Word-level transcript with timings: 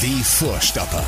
Die 0.00 0.22
Vorstopper. 0.22 1.04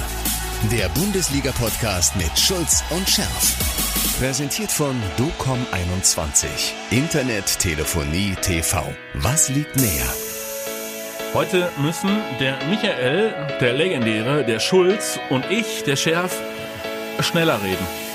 Der 0.73 0.88
Bundesliga-Podcast 0.88 2.16
mit 2.16 2.36
Schulz 2.36 2.82
und 2.90 3.09
Scherf. 3.09 4.19
Präsentiert 4.19 4.72
von 4.72 5.01
DOCOM21. 5.16 6.48
Internet, 6.90 7.61
Telefonie, 7.61 8.34
TV. 8.42 8.92
Was 9.14 9.48
liegt 9.48 9.76
näher? 9.76 10.12
Heute 11.34 11.71
müssen 11.79 12.11
der 12.40 12.58
Michael, 12.68 13.32
der 13.61 13.75
Legendäre, 13.75 14.45
der 14.45 14.59
Schulz 14.59 15.20
und 15.30 15.48
ich, 15.52 15.84
der 15.84 15.95
Scherf, 15.95 16.36
schneller 17.20 17.62
reden. 17.62 18.09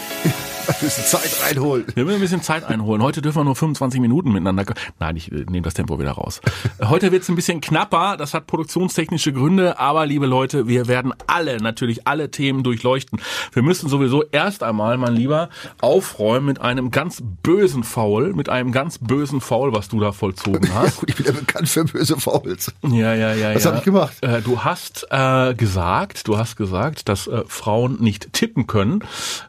Ein 0.67 0.75
bisschen 0.81 1.05
Zeit 1.05 1.37
reinholen. 1.43 1.85
Wir 1.93 2.05
müssen 2.05 2.15
ein 2.17 2.21
bisschen 2.21 2.41
Zeit 2.41 2.65
einholen. 2.65 3.01
Heute 3.03 3.21
dürfen 3.21 3.39
wir 3.39 3.43
nur 3.45 3.55
25 3.55 3.99
Minuten 4.01 4.31
miteinander. 4.31 4.65
Nein, 4.99 5.15
ich 5.15 5.31
äh, 5.31 5.45
nehme 5.49 5.61
das 5.61 5.73
Tempo 5.73 5.99
wieder 5.99 6.11
raus. 6.11 6.41
Heute 6.83 7.11
wird 7.11 7.23
es 7.23 7.29
ein 7.29 7.35
bisschen 7.35 7.61
knapper. 7.61 8.17
Das 8.17 8.33
hat 8.33 8.47
produktionstechnische 8.47 9.31
Gründe. 9.33 9.79
Aber 9.79 10.05
liebe 10.05 10.25
Leute, 10.25 10.67
wir 10.67 10.87
werden 10.87 11.13
alle, 11.27 11.57
natürlich 11.57 12.07
alle 12.07 12.31
Themen 12.31 12.63
durchleuchten. 12.63 13.19
Wir 13.53 13.63
müssen 13.63 13.89
sowieso 13.89 14.23
erst 14.23 14.63
einmal, 14.63 14.97
mein 14.97 15.13
Lieber, 15.13 15.49
aufräumen 15.81 16.45
mit 16.47 16.61
einem 16.61 16.91
ganz 16.91 17.21
bösen 17.43 17.83
Foul, 17.83 18.33
mit 18.33 18.49
einem 18.49 18.71
ganz 18.71 18.97
bösen 18.99 19.41
Foul, 19.41 19.73
was 19.73 19.87
du 19.89 19.99
da 19.99 20.11
vollzogen 20.11 20.67
Ja, 20.67 20.75
hast. 20.75 20.97
gut, 20.97 21.09
ich 21.09 21.15
bin 21.15 21.25
ja 21.25 21.31
bekannt 21.31 21.69
für 21.69 21.85
böse 21.85 22.17
Fouls. 22.17 22.73
Ja, 22.83 23.13
ja, 23.13 23.33
ja. 23.33 23.53
Was 23.55 23.63
ja. 23.63 23.71
hab 23.71 23.79
ich 23.79 23.85
gemacht? 23.85 24.13
Äh, 24.21 24.41
du 24.41 24.63
hast 24.63 25.07
äh, 25.11 25.53
gesagt, 25.53 26.27
du 26.27 26.37
hast 26.37 26.55
gesagt, 26.55 27.07
dass 27.09 27.27
äh, 27.27 27.43
Frauen 27.47 27.97
nicht 28.01 28.33
tippen 28.33 28.67
können. 28.67 29.03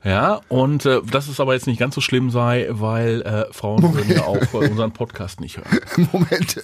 Ja, 0.05 0.41
und 0.49 0.85
äh, 0.87 1.01
dass 1.11 1.29
es 1.29 1.41
aber 1.41 1.55
jetzt 1.55 1.67
nicht 1.67 1.79
ganz 1.79 1.95
so 1.95 2.01
schlimm 2.01 2.31
sei, 2.31 2.67
weil 2.71 3.23
äh, 3.23 3.53
Frauen 3.53 3.83
würden 3.95 4.11
ja 4.15 4.25
auch 4.25 4.37
äh, 4.55 4.69
unseren 4.69 4.93
Podcast 4.93 5.41
nicht 5.41 5.57
hören. 5.59 6.09
Moment, 6.13 6.61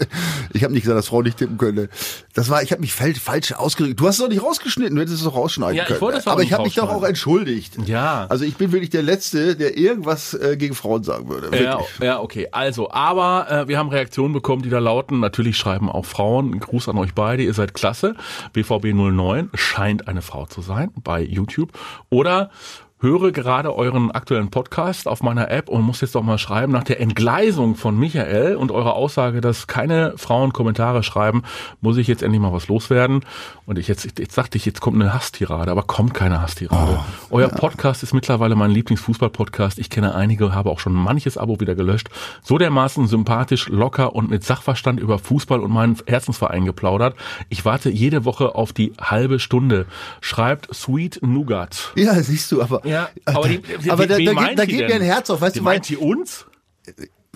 ich 0.53 0.65
habe 0.65 0.73
nicht 0.73 0.83
gesagt, 0.83 0.99
dass 0.99 1.09
Frau 1.09 1.23
nicht 1.23 1.37
tippen 1.39 1.59
könnte. 1.59 1.89
Das 2.35 2.49
war, 2.51 2.63
ich 2.63 2.73
habe 2.73 2.81
mich 2.81 2.93
fal- 2.93 3.15
falsch 3.15 3.53
ausgedrückt. 3.53 4.01
Du 4.01 4.07
hast 4.07 4.17
es 4.17 4.21
doch 4.23 4.29
nicht 4.29 4.43
rausgeschnitten, 4.43 4.95
du 4.97 5.03
hättest 5.03 5.19
es 5.19 5.25
doch 5.25 5.35
rausschneiden 5.35 5.77
Ja, 5.77 5.83
ich 5.83 5.89
können. 5.89 6.01
wollte 6.01 6.19
es 6.19 6.27
Aber 6.27 6.43
ich 6.43 6.53
habe 6.53 6.65
mich 6.65 6.75
doch 6.75 6.91
auch 6.91 7.03
entschuldigt. 7.05 7.77
Ja. 7.87 8.27
Also 8.29 8.45
ich 8.45 8.57
bin 8.57 8.73
wirklich 8.73 8.91
der 8.91 9.03
Letzte, 9.03 9.57
der 9.57 9.77
irgendwas 9.77 10.35
äh, 10.35 10.57
gegen 10.57 10.75
Frauen 10.75 11.03
sagen 11.03 11.29
würde. 11.29 11.57
Ja, 11.57 11.79
Wirklich. 11.79 11.99
ja, 12.01 12.21
okay. 12.21 12.49
Also, 12.53 12.91
aber 12.91 13.51
äh, 13.51 13.69
wir 13.69 13.79
haben 13.79 13.89
Reaktionen 13.89 14.33
bekommen, 14.33 14.63
die 14.63 14.71
da 14.71 14.79
lauten, 14.79 15.21
natürlich 15.21 15.57
schreiben 15.57 15.89
auch 15.91 16.05
Frauen, 16.07 16.59
Gruß 16.61 16.89
an 16.89 16.99
euch 16.99 17.15
beide, 17.15 17.43
ihr 17.43 17.55
seid 17.55 17.75
klasse. 17.75 18.15
BVB 18.53 18.93
09 18.95 19.51
scheint 19.55 20.09
eine 20.09 20.23
Frau 20.23 20.47
zu 20.47 20.63
sein 20.63 20.91
bei 21.03 21.21
YouTube. 21.23 21.73
Oder 22.11 22.51
höre 23.03 23.33
gerade 23.33 23.75
euren 23.75 24.13
aktuellen 24.13 24.49
Podcast 24.49 25.09
auf 25.09 25.25
meiner 25.25 25.51
App 25.51 25.69
und 25.69 25.83
muss 25.83 26.01
jetzt 26.03 26.15
doch 26.15 26.23
mal 26.23 26.39
schreiben, 26.39 26.73
nach 26.73 26.85
der 26.85 27.01
Entgleisung 27.01 27.75
von 27.75 27.99
Michael 27.99 28.55
und 28.55 28.71
eurer 28.71 28.95
Aussage, 28.95 29.41
dass 29.41 29.67
keine 29.67 30.15
Frauen 30.17 30.53
Kommentare 30.53 31.03
schreiben, 31.03 31.43
muss 31.81 31.97
ich 31.97 32.07
jetzt 32.07 32.23
endlich 32.23 32.41
mal 32.41 32.53
was 32.53 32.69
loswerden. 32.69 33.25
Und 33.67 33.79
ich 33.79 33.89
jetzt, 33.89 34.21
jetzt 34.21 34.39
dachte 34.39 34.57
ich, 34.57 34.65
jetzt 34.67 34.81
kommt 34.81 35.03
eine 35.03 35.13
Hasstirade, 35.13 35.73
aber 35.73 35.83
kommt 35.83 36.15
keine 36.15 36.41
Hasstirade. 36.41 37.01
Euer 37.31 37.49
Podcast 37.49 38.05
ist 38.05 38.15
mittlerweile 38.15 38.55
mein 38.55 38.71
Lieblingsfußball-Podcast. 38.71 39.81
Ich 39.81 39.91
kenne 39.91 40.15
einige, 40.15 40.55
habe 40.55 40.71
auch 40.71 40.79
schon 40.79 40.93
manches 40.93 41.37
Abo 41.37 41.59
wieder 41.59 41.75
gelöscht. 41.75 42.09
So 42.43 42.57
dermaßen 42.57 43.09
sympathisch, 43.09 43.69
locker 43.69 44.15
und 44.15 44.31
mit 44.31 44.45
Sachverstand 44.45 45.01
über 45.01 45.19
Fußball 45.19 45.59
und 45.59 45.73
meinen 45.73 45.97
Herzensverein 46.07 46.65
geplaudert. 46.67 47.17
Ich 47.49 47.65
warte 47.65 47.91
jede 47.91 48.25
Woche 48.25 48.55
auf 48.55 48.73
die 48.73 48.93
halbe 49.01 49.41
Stunde. 49.41 49.87
Schreibt 50.21 50.73
Sweet 50.73 51.19
Nougat. 51.23 51.93
Ja, 51.97 52.15
siehst 52.23 52.53
du, 52.53 52.63
aber, 52.63 52.87
Ja, 52.87 52.92
aber, 53.25 53.49
die, 53.49 53.59
die, 53.61 53.91
aber 53.91 54.07
da, 54.07 54.19
da, 54.19 54.55
da 54.55 54.63
sie 54.65 54.69
geht 54.69 54.89
mir 54.89 54.95
ein 54.95 55.03
Herz 55.03 55.31
auf, 55.31 55.41
weißt 55.41 55.55
Die 55.57 55.61
du, 55.61 55.65
meint 55.65 55.85
sie 55.87 55.97
uns? 55.97 56.47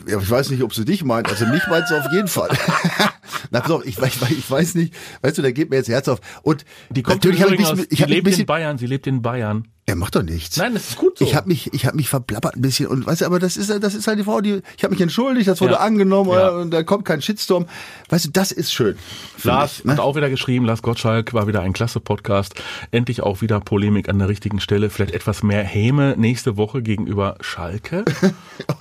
ja, 0.07 0.19
ich 0.21 0.31
weiß 0.31 0.51
nicht, 0.51 0.63
ob 0.63 0.75
sie 0.75 0.85
dich 0.85 1.05
meint, 1.05 1.29
also 1.29 1.47
mich 1.47 1.67
meint 1.69 1.89
sie 1.89 1.99
auf 1.99 2.07
jeden 2.13 2.29
Fall. 2.29 2.51
Na, 3.51 3.61
pass 3.61 3.71
auf, 3.71 3.85
ich, 3.87 3.97
weiß- 3.99 4.23
ich, 4.31 4.39
ich 4.39 4.51
weiß 4.51 4.75
nicht, 4.77 4.95
weißt 5.23 5.39
du, 5.39 5.43
da 5.43 5.51
geht 5.51 5.71
mir 5.71 5.77
jetzt 5.77 5.89
Herz 5.89 6.09
auf. 6.09 6.21
Und 6.43 6.65
Die 6.91 7.03
kommt 7.03 7.17
natürlich 7.25 7.43
habe 7.43 7.55
ich 7.55 7.65
aus, 7.67 7.79
ich 7.79 7.89
die 7.89 7.97
hab 7.97 7.99
mich 7.99 8.03
ein 8.03 8.09
lebt 8.09 8.19
in 8.19 8.25
bisschen, 8.31 8.47
Bayern, 8.47 8.79
sie 8.79 8.87
lebt 8.87 9.07
in 9.07 9.23
Bayern. 9.23 9.69
Er 9.89 9.95
macht 9.95 10.17
doch 10.17 10.23
nichts. 10.25 10.57
Nein, 10.57 10.75
das 10.75 10.89
ist 10.91 10.97
gut 10.99 11.17
so. 11.19 11.25
Ich 11.25 11.37
habe 11.37 11.47
mich, 11.47 11.73
ich 11.73 11.87
habe 11.87 11.97
mich 11.97 12.09
verplappert 12.09 12.57
ein 12.57 12.61
bisschen 12.61 12.89
und 12.89 13.07
weißt 13.07 13.21
du, 13.21 13.25
aber 13.27 13.39
das 13.39 13.57
ist, 13.57 13.71
das 13.83 13.95
ist 13.95 14.09
halt 14.09 14.19
die 14.19 14.25
Frau, 14.25 14.41
die, 14.41 14.61
ich 14.77 14.83
habe 14.83 14.93
mich 14.93 15.01
entschuldigt, 15.01 15.47
das 15.47 15.61
wurde 15.61 15.75
Ja. 15.75 15.79
angenommen 15.79 16.33
Ja. 16.33 16.49
und 16.51 16.73
da 16.73 16.83
kommt 16.83 17.05
kein 17.05 17.23
Shitstorm. 17.23 17.67
Weißt 18.09 18.25
du, 18.27 18.31
das 18.31 18.51
ist 18.51 18.73
schön. 18.73 18.97
Lars 19.45 19.79
ich, 19.79 19.85
ne? 19.85 19.93
hat 19.93 20.01
auch 20.01 20.17
wieder 20.17 20.29
geschrieben, 20.29 20.65
Lars 20.67 20.83
Gottschalk 20.83 21.35
war 21.35 21.47
wieder 21.47 21.61
ein 21.61 21.73
klasse 21.73 22.01
Podcast. 22.01 22.55
Endlich 22.91 23.23
auch 23.23 23.43
wieder 23.43 23.61
Polemik 23.61 24.09
an 24.09 24.19
der 24.19 24.29
richtigen 24.29 24.59
Stelle. 24.59 24.91
Vielleicht 24.91 25.15
etwas 25.15 25.45
mehr 25.45 25.63
Häme 25.63 26.15
nächste 26.19 26.57
Woche 26.57 26.83
gegenüber 26.83 27.37
Schalke. 27.41 28.05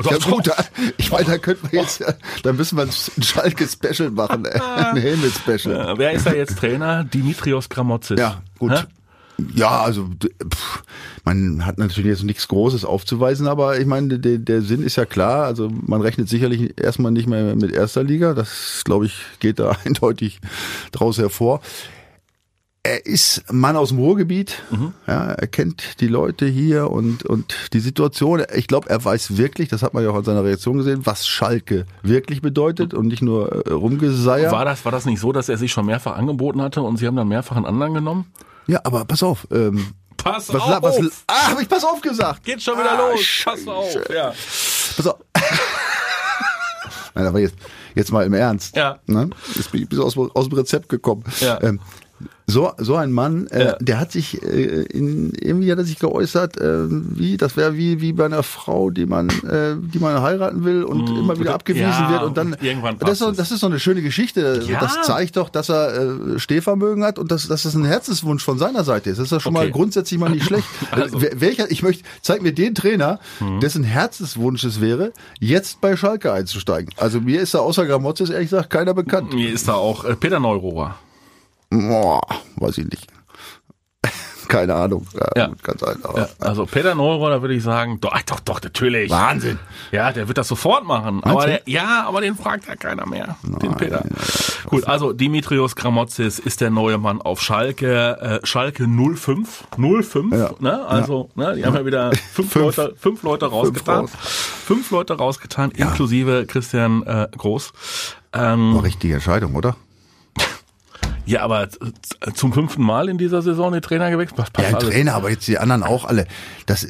Ja 0.09 0.17
gut, 0.17 0.47
da, 0.47 0.55
ich 0.97 1.11
meine, 1.11 1.25
da 1.25 1.37
könnten 1.37 1.71
wir 1.71 1.81
jetzt, 1.81 2.03
da 2.43 2.53
müssen 2.53 2.77
wir 2.77 2.83
ein 2.83 2.91
Schalke-Special 3.23 4.09
machen, 4.11 4.45
ey. 4.45 4.59
ein 4.61 4.95
Helmet-Special. 5.01 5.89
Äh, 5.93 5.97
wer 5.97 6.11
ist 6.13 6.25
da 6.25 6.33
jetzt 6.33 6.57
Trainer? 6.57 7.03
Dimitrios 7.03 7.69
Gramotzis. 7.69 8.19
Ja, 8.19 8.41
gut. 8.57 8.71
Hä? 8.71 8.83
Ja, 9.53 9.81
also 9.81 10.07
pff, 10.07 10.83
man 11.23 11.65
hat 11.65 11.77
natürlich 11.77 12.09
jetzt 12.09 12.23
nichts 12.23 12.47
Großes 12.47 12.85
aufzuweisen, 12.85 13.47
aber 13.47 13.79
ich 13.79 13.85
meine, 13.85 14.19
der, 14.19 14.37
der 14.37 14.61
Sinn 14.61 14.83
ist 14.83 14.95
ja 14.95 15.05
klar. 15.05 15.45
Also 15.45 15.69
man 15.85 16.01
rechnet 16.01 16.29
sicherlich 16.29 16.79
erstmal 16.79 17.11
nicht 17.11 17.27
mehr 17.27 17.55
mit 17.55 17.71
erster 17.71 18.03
Liga. 18.03 18.33
Das, 18.33 18.83
glaube 18.85 19.07
ich, 19.07 19.17
geht 19.39 19.59
da 19.59 19.75
eindeutig 19.85 20.39
draus 20.91 21.17
hervor. 21.17 21.61
Er 22.83 23.03
ist 23.07 23.51
Mann 23.51 23.75
aus 23.75 23.89
dem 23.89 23.97
Ruhrgebiet. 23.97 24.61
Ja, 25.07 25.31
er 25.31 25.47
kennt 25.47 25.99
die 26.01 26.07
Leute 26.07 26.45
hier 26.45 26.91
und, 26.91 27.23
und 27.25 27.73
die 27.73 27.79
Situation. 27.79 28.43
Ich 28.53 28.67
glaube, 28.67 28.91
er 28.91 29.03
weiß 29.03 29.37
wirklich, 29.37 29.69
das 29.69 29.81
hat 29.81 29.95
man 29.95 30.03
ja 30.03 30.11
auch 30.11 30.15
an 30.15 30.23
seiner 30.23 30.43
Reaktion 30.43 30.77
gesehen, 30.77 31.03
was 31.03 31.25
Schalke 31.25 31.87
wirklich 32.03 32.43
bedeutet 32.43 32.93
und 32.93 33.07
nicht 33.07 33.23
nur 33.23 33.65
äh, 33.65 33.71
Rumgeseier. 33.71 34.51
War 34.51 34.65
das, 34.65 34.85
war 34.85 34.91
das 34.91 35.05
nicht 35.05 35.19
so, 35.19 35.31
dass 35.31 35.49
er 35.49 35.57
sich 35.57 35.71
schon 35.71 35.87
mehrfach 35.87 36.15
angeboten 36.15 36.61
hatte 36.61 36.83
und 36.83 36.97
sie 36.97 37.07
haben 37.07 37.15
dann 37.15 37.27
mehrfach 37.27 37.55
einen 37.55 37.65
anderen 37.65 37.95
genommen? 37.95 38.25
Ja, 38.67 38.79
aber 38.83 39.05
pass 39.05 39.23
auf. 39.23 39.47
Ähm, 39.51 39.93
Pass 40.17 40.51
was, 40.51 40.61
auf! 40.61 40.81
was, 40.81 41.23
ah, 41.27 41.51
hab 41.51 41.61
ich 41.61 41.69
pass 41.69 41.83
auf 41.83 42.01
gesagt. 42.01 42.43
Geht 42.43 42.61
schon 42.63 42.79
wieder 42.79 42.93
Ah, 42.93 43.11
los. 43.11 43.21
Pass 43.43 43.67
auf. 43.67 43.93
Ja. 44.09 44.33
Pass 44.95 45.07
auf. 45.07 45.17
Nein, 47.13 47.27
aber 47.27 47.39
jetzt, 47.39 47.55
jetzt 47.93 48.11
mal 48.11 48.25
im 48.25 48.33
Ernst. 48.33 48.75
Ja. 48.75 48.99
Ne? 49.05 49.29
Jetzt 49.55 49.71
bin 49.71 49.83
ich 49.83 49.89
bis 49.89 49.99
aus, 49.99 50.17
aus 50.17 50.49
dem 50.49 50.57
Rezept 50.57 50.89
gekommen. 50.89 51.23
Ja. 51.41 51.61
Ähm, 51.61 51.79
so, 52.47 52.71
so 52.77 52.95
ein 52.95 53.11
Mann, 53.11 53.47
äh, 53.47 53.65
Ja. 53.65 53.75
der 53.79 53.99
hat 53.99 54.11
sich 54.11 54.41
äh, 54.43 54.83
in, 54.83 55.33
irgendwie 55.33 55.71
hat 55.71 55.79
er 55.79 55.83
sich 55.83 55.97
geäußert, 55.99 56.57
äh, 56.61 56.85
wie 56.89 57.37
das 57.37 57.57
wäre 57.57 57.75
wie 57.75 57.99
wie 58.01 58.13
bei 58.13 58.25
einer 58.25 58.43
Frau, 58.43 58.89
die 58.91 59.05
man 59.07 59.29
äh, 59.29 59.75
die 59.77 59.99
man 59.99 60.21
heiraten 60.21 60.63
will 60.63 60.83
und 60.83 61.09
immer 61.09 61.37
wieder 61.39 61.53
abgewiesen 61.55 61.85
Mm, 61.87 61.89
ja, 61.89 62.11
wird 62.11 62.23
und 62.23 62.37
dann 62.37 62.55
irgendwann 62.61 62.97
das 62.99 63.09
ist, 63.13 63.19
so, 63.19 63.31
das 63.31 63.51
ist 63.51 63.59
so 63.61 63.67
eine 63.67 63.79
schöne 63.79 64.01
Geschichte. 64.01 64.61
Ja. 64.67 64.79
Das 64.79 65.01
zeigt 65.01 65.37
doch, 65.37 65.49
dass 65.49 65.69
er 65.69 66.35
äh, 66.35 66.39
Stehvermögen 66.39 67.03
hat 67.03 67.17
und 67.19 67.31
dass, 67.31 67.47
dass 67.47 67.63
das 67.63 67.73
ein 67.75 67.83
Herzenswunsch 67.83 68.43
von 68.43 68.57
seiner 68.59 68.83
Seite 68.83 69.09
ist. 69.09 69.17
Das 69.17 69.25
ist 69.25 69.31
doch 69.31 69.41
schon 69.41 69.55
Okay. 69.55 69.65
mal 69.65 69.71
grundsätzlich 69.71 70.19
mal 70.19 70.29
nicht 70.29 70.45
schlecht. 70.45 70.67
Also. 70.91 71.21
Welcher, 71.21 71.69
ich 71.71 71.81
möchte, 71.83 72.03
zeig 72.21 72.41
mir 72.43 72.53
den 72.53 72.75
Trainer, 72.75 73.19
Mhm. 73.39 73.59
dessen 73.59 73.83
Herzenswunsch 73.83 74.63
es 74.63 74.79
wäre, 74.81 75.11
jetzt 75.39 75.81
bei 75.81 75.97
Schalke 75.97 76.31
einzusteigen. 76.31 76.93
Also 76.97 77.19
mir 77.19 77.41
ist 77.41 77.53
da 77.55 77.59
außer 77.59 77.85
Gramotzes 77.85 78.29
ehrlich 78.29 78.49
gesagt 78.51 78.69
keiner 78.69 78.93
bekannt. 78.93 79.33
Mir 79.33 79.51
ist 79.51 79.67
da 79.67 79.73
auch 79.73 80.05
äh, 80.05 80.15
Peter 80.15 80.39
Neurohrer. 80.39 80.95
Boah, 81.69 82.21
weiß 82.57 82.77
ich 82.79 82.85
nicht. 82.85 83.07
Keine 84.47 84.75
Ahnung. 84.75 85.07
Ja, 85.15 85.27
Ja. 85.35 85.47
gut, 85.47 85.63
Kann 85.63 85.77
sein. 85.79 85.97
Ja, 86.15 86.27
also 86.39 86.67
Peter 86.67 86.93
Neurohrer 86.93 87.41
würde 87.41 87.55
ich 87.55 87.63
sagen, 87.63 87.99
doch, 87.99 88.15
doch, 88.27 88.39
doch, 88.41 88.61
natürlich. 88.61 89.09
Wahnsinn. 89.09 89.57
Ja, 89.91 90.11
der 90.11 90.27
wird 90.27 90.37
das 90.37 90.47
sofort 90.47 90.85
machen. 90.85 91.23
Aber 91.23 91.47
der, 91.47 91.61
ja, 91.65 92.05
aber 92.07 92.21
den 92.21 92.35
fragt 92.35 92.67
ja 92.67 92.75
keiner 92.75 93.07
mehr. 93.07 93.37
den 93.41 93.75
Peter. 93.75 94.03
Gut, 94.67 94.87
also 94.87 95.13
Dimitrios 95.13 95.75
Gramotzis 95.75 96.37
ist 96.37 96.61
der 96.61 96.69
neue 96.69 96.99
Mann 96.99 97.21
auf 97.23 97.41
Schalke. 97.41 98.39
Äh, 98.43 98.45
Schalke 98.45 98.85
05. 98.87 99.63
05, 99.77 100.31
Ja. 100.35 100.51
ne? 100.59 100.85
Also, 100.85 101.29
ne, 101.33 101.55
die 101.55 101.65
haben 101.65 101.73
ja 101.75 101.85
wieder 101.85 102.11
fünf, 102.31 102.51
Fünf. 102.51 102.77
Leute, 102.77 102.95
fünf 102.99 103.23
Leute 103.23 103.47
rausgetan. 103.47 104.01
raus. 104.01 104.11
Fünf 104.21 104.91
Leute 104.91 105.13
rausgetan, 105.17 105.71
inklusive 105.71 106.45
Christian 106.45 107.01
äh, 107.03 107.27
Groß. 107.35 107.73
Ähm, 108.33 108.75
War 108.75 108.83
richtige 108.83 109.15
Entscheidung, 109.15 109.55
oder? 109.55 109.75
Ja, 111.25 111.41
aber 111.41 111.67
zum 112.33 112.53
fünften 112.53 112.83
Mal 112.83 113.09
in 113.09 113.17
dieser 113.17 113.41
Saison 113.41 113.71
den 113.71 113.81
Trainer 113.81 114.09
gewechselt. 114.11 114.37
Ja, 114.39 114.45
passt 114.45 114.67
ein 114.67 114.75
alles? 114.75 114.89
Trainer, 114.89 115.13
aber 115.15 115.29
jetzt 115.29 115.47
die 115.47 115.57
anderen 115.57 115.83
auch 115.83 116.05
alle. 116.05 116.27
Das, 116.65 116.87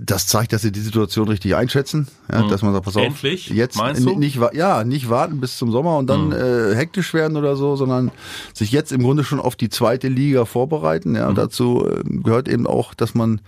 das 0.00 0.26
zeigt, 0.28 0.52
dass 0.52 0.62
sie 0.62 0.70
die 0.70 0.80
Situation 0.80 1.28
richtig 1.28 1.56
einschätzen. 1.56 2.06
Ja, 2.30 2.46
dass 2.46 2.62
man 2.62 2.72
sagt, 2.72 2.84
pass 2.84 2.96
auf, 2.96 3.02
Mhm. 3.02 3.08
Endlich? 3.08 3.48
jetzt 3.48 3.76
Meinst 3.76 4.04
du? 4.04 4.12
Mhm. 4.12 4.18
nicht, 4.20 4.38
ja, 4.52 4.84
nicht 4.84 5.08
warten 5.08 5.40
bis 5.40 5.56
zum 5.56 5.72
Sommer 5.72 5.96
und 5.96 6.06
dann 6.08 6.30
äh, 6.30 6.74
hektisch 6.76 7.14
werden 7.14 7.36
oder 7.36 7.56
so, 7.56 7.74
sondern 7.74 8.12
sich 8.54 8.70
jetzt 8.70 8.92
im 8.92 9.02
Grunde 9.02 9.24
schon 9.24 9.40
auf 9.40 9.56
die 9.56 9.70
zweite 9.70 10.08
Liga 10.08 10.44
vorbereiten. 10.44 11.10
Mhm. 11.10 11.16
Ja, 11.16 11.32
dazu 11.32 11.86
äh, 11.88 12.02
gehört 12.04 12.48
eben 12.48 12.66
auch, 12.66 12.94
dass 12.94 13.14
man 13.14 13.40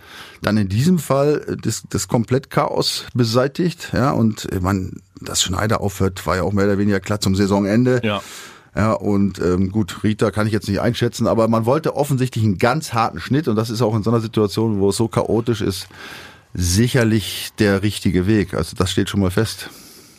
dann 0.42 0.56
in 0.56 0.68
diesem 0.68 0.98
Fall 0.98 1.44
äh, 1.46 1.56
das, 1.60 1.82
das 1.88 2.08
Komplettchaos 2.08 3.04
beseitigt. 3.14 3.90
Ja, 3.92 4.10
und 4.10 4.50
äh, 4.50 4.60
man, 4.60 4.94
dass 5.20 5.42
Schneider 5.42 5.80
aufhört, 5.82 6.26
war 6.26 6.36
ja 6.36 6.42
auch 6.42 6.52
mehr 6.52 6.64
oder 6.64 6.78
weniger 6.78 7.00
klar 7.00 7.20
zum 7.20 7.34
Saisonende. 7.36 8.00
Ja. 8.02 8.22
Ja, 8.76 8.92
und 8.92 9.40
ähm, 9.40 9.70
gut, 9.72 10.04
Rita 10.04 10.30
kann 10.30 10.46
ich 10.46 10.52
jetzt 10.52 10.68
nicht 10.68 10.80
einschätzen, 10.80 11.26
aber 11.26 11.48
man 11.48 11.66
wollte 11.66 11.96
offensichtlich 11.96 12.44
einen 12.44 12.58
ganz 12.58 12.92
harten 12.92 13.20
Schnitt 13.20 13.48
und 13.48 13.56
das 13.56 13.68
ist 13.68 13.82
auch 13.82 13.96
in 13.96 14.02
so 14.02 14.10
einer 14.10 14.20
Situation, 14.20 14.78
wo 14.78 14.90
es 14.90 14.96
so 14.96 15.08
chaotisch 15.08 15.60
ist, 15.60 15.88
sicherlich 16.54 17.50
der 17.58 17.82
richtige 17.82 18.26
Weg. 18.26 18.54
Also 18.54 18.76
das 18.76 18.90
steht 18.90 19.08
schon 19.08 19.20
mal 19.20 19.30
fest. 19.30 19.70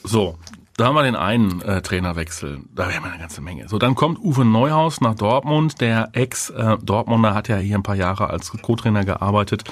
So, 0.03 0.35
Da 0.81 0.87
haben 0.87 0.95
wir 0.95 1.03
den 1.03 1.15
einen 1.15 1.61
äh, 1.61 1.83
Trainerwechsel. 1.83 2.61
Da 2.73 2.85
haben 2.85 3.03
wir 3.03 3.11
eine 3.11 3.19
ganze 3.19 3.39
Menge. 3.39 3.69
So, 3.69 3.77
dann 3.77 3.93
kommt 3.93 4.17
Uwe 4.17 4.43
Neuhaus 4.43 4.99
nach 4.99 5.13
Dortmund. 5.13 5.79
Der 5.79 6.09
Ex-Dortmunder 6.13 7.35
hat 7.35 7.49
ja 7.49 7.57
hier 7.57 7.77
ein 7.77 7.83
paar 7.83 7.93
Jahre 7.93 8.31
als 8.31 8.51
Co-Trainer 8.51 9.05
gearbeitet. 9.05 9.63